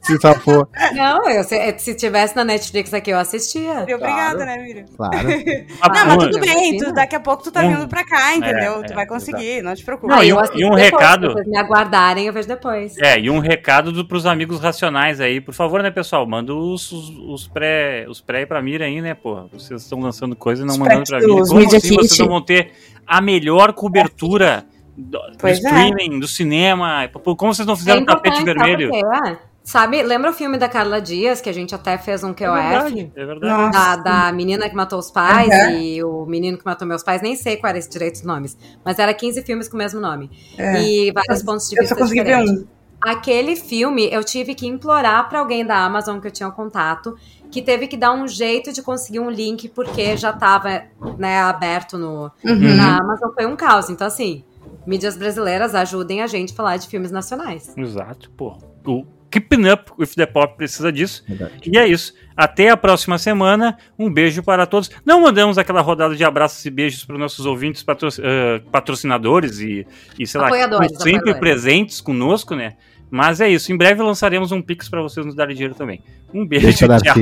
[0.03, 0.69] Se safou.
[0.95, 3.81] Não, eu, se, se tivesse na Netflix aqui, eu assistia.
[3.83, 4.85] Obrigada, né, Miriam?
[4.97, 5.17] Claro.
[5.81, 8.35] Ah, Não, mas tudo bem, tu, daqui a pouco tu tá Um- vindo pra cá,
[8.35, 8.81] entendeu?
[8.81, 10.13] É, tu é, vai conseguir, não te preocupe.
[10.13, 12.97] Não, e um- e um depois, recado- Se vocês me aguardarem, eu vejo depois.
[12.99, 16.27] É, e um recado do, pros amigos racionais aí, por favor, né, pessoal?
[16.27, 19.47] Manda os, os, os pré os pré aí pra Mira aí, né, pô?
[19.53, 22.41] Vocês estão lançando coisa e não Os mandando pra os Como assim vocês não vão
[22.43, 22.73] ter
[23.07, 24.65] a melhor cobertura
[24.97, 25.53] do, do é.
[25.53, 27.09] streaming, do cinema?
[27.37, 28.91] Como vocês não É fizeram tapete importante, vermelho?
[28.91, 29.37] quê?
[29.63, 32.69] Sabe, lembra o filme da Carla Dias, que a gente até fez um É QOF?
[32.69, 33.73] verdade, é verdade.
[33.73, 35.71] Da, da menina que matou os pais Uhum.
[35.81, 38.57] e o menino que matou meus pais, nem sei qual era esse direito dos nomes,
[38.85, 40.31] mas era 15 filmes com o mesmo nome.
[40.57, 40.81] É.
[40.83, 42.63] E vários pontos de Eu só vista consegui ver diferentes.
[42.63, 42.77] um.
[43.03, 47.17] Aquele filme, eu tive que implorar pra alguém da Amazon que eu tinha um contato,
[47.51, 50.83] que teve que dar um jeito de conseguir um link, porque já tava
[51.19, 52.75] né, aberto no, Uhum.
[52.77, 53.91] na Amazon, foi um caos.
[53.91, 54.45] Então, assim,
[54.87, 57.75] mídias brasileiras ajudem a gente a falar de filmes nacionais.
[57.77, 58.57] Exato, pô.
[58.85, 61.25] O Keeping Up with the Pop precisa disso.
[61.27, 61.53] Verdade.
[61.71, 62.15] E é isso.
[62.37, 63.77] Até a próxima semana.
[63.99, 64.91] Um beijo para todos.
[65.05, 69.59] Não mandamos aquela rodada de abraços e beijos para os nossos ouvintes patro- eh, patrocinadores
[69.59, 69.87] e,
[70.19, 71.41] e sei lá, Apoiadores, sempre apoiadores.
[71.41, 72.77] presentes conosco, né?
[73.11, 73.73] Mas é isso.
[73.73, 76.03] Em breve lançaremos um Pix para vocês nos darem dinheiro também.
[76.33, 76.67] Um beijo.
[76.67, 77.15] Deixa eu dar tchau.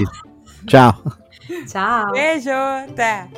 [0.67, 1.03] Tchau.
[1.67, 2.13] Tchau!
[2.13, 3.29] Beijo, até.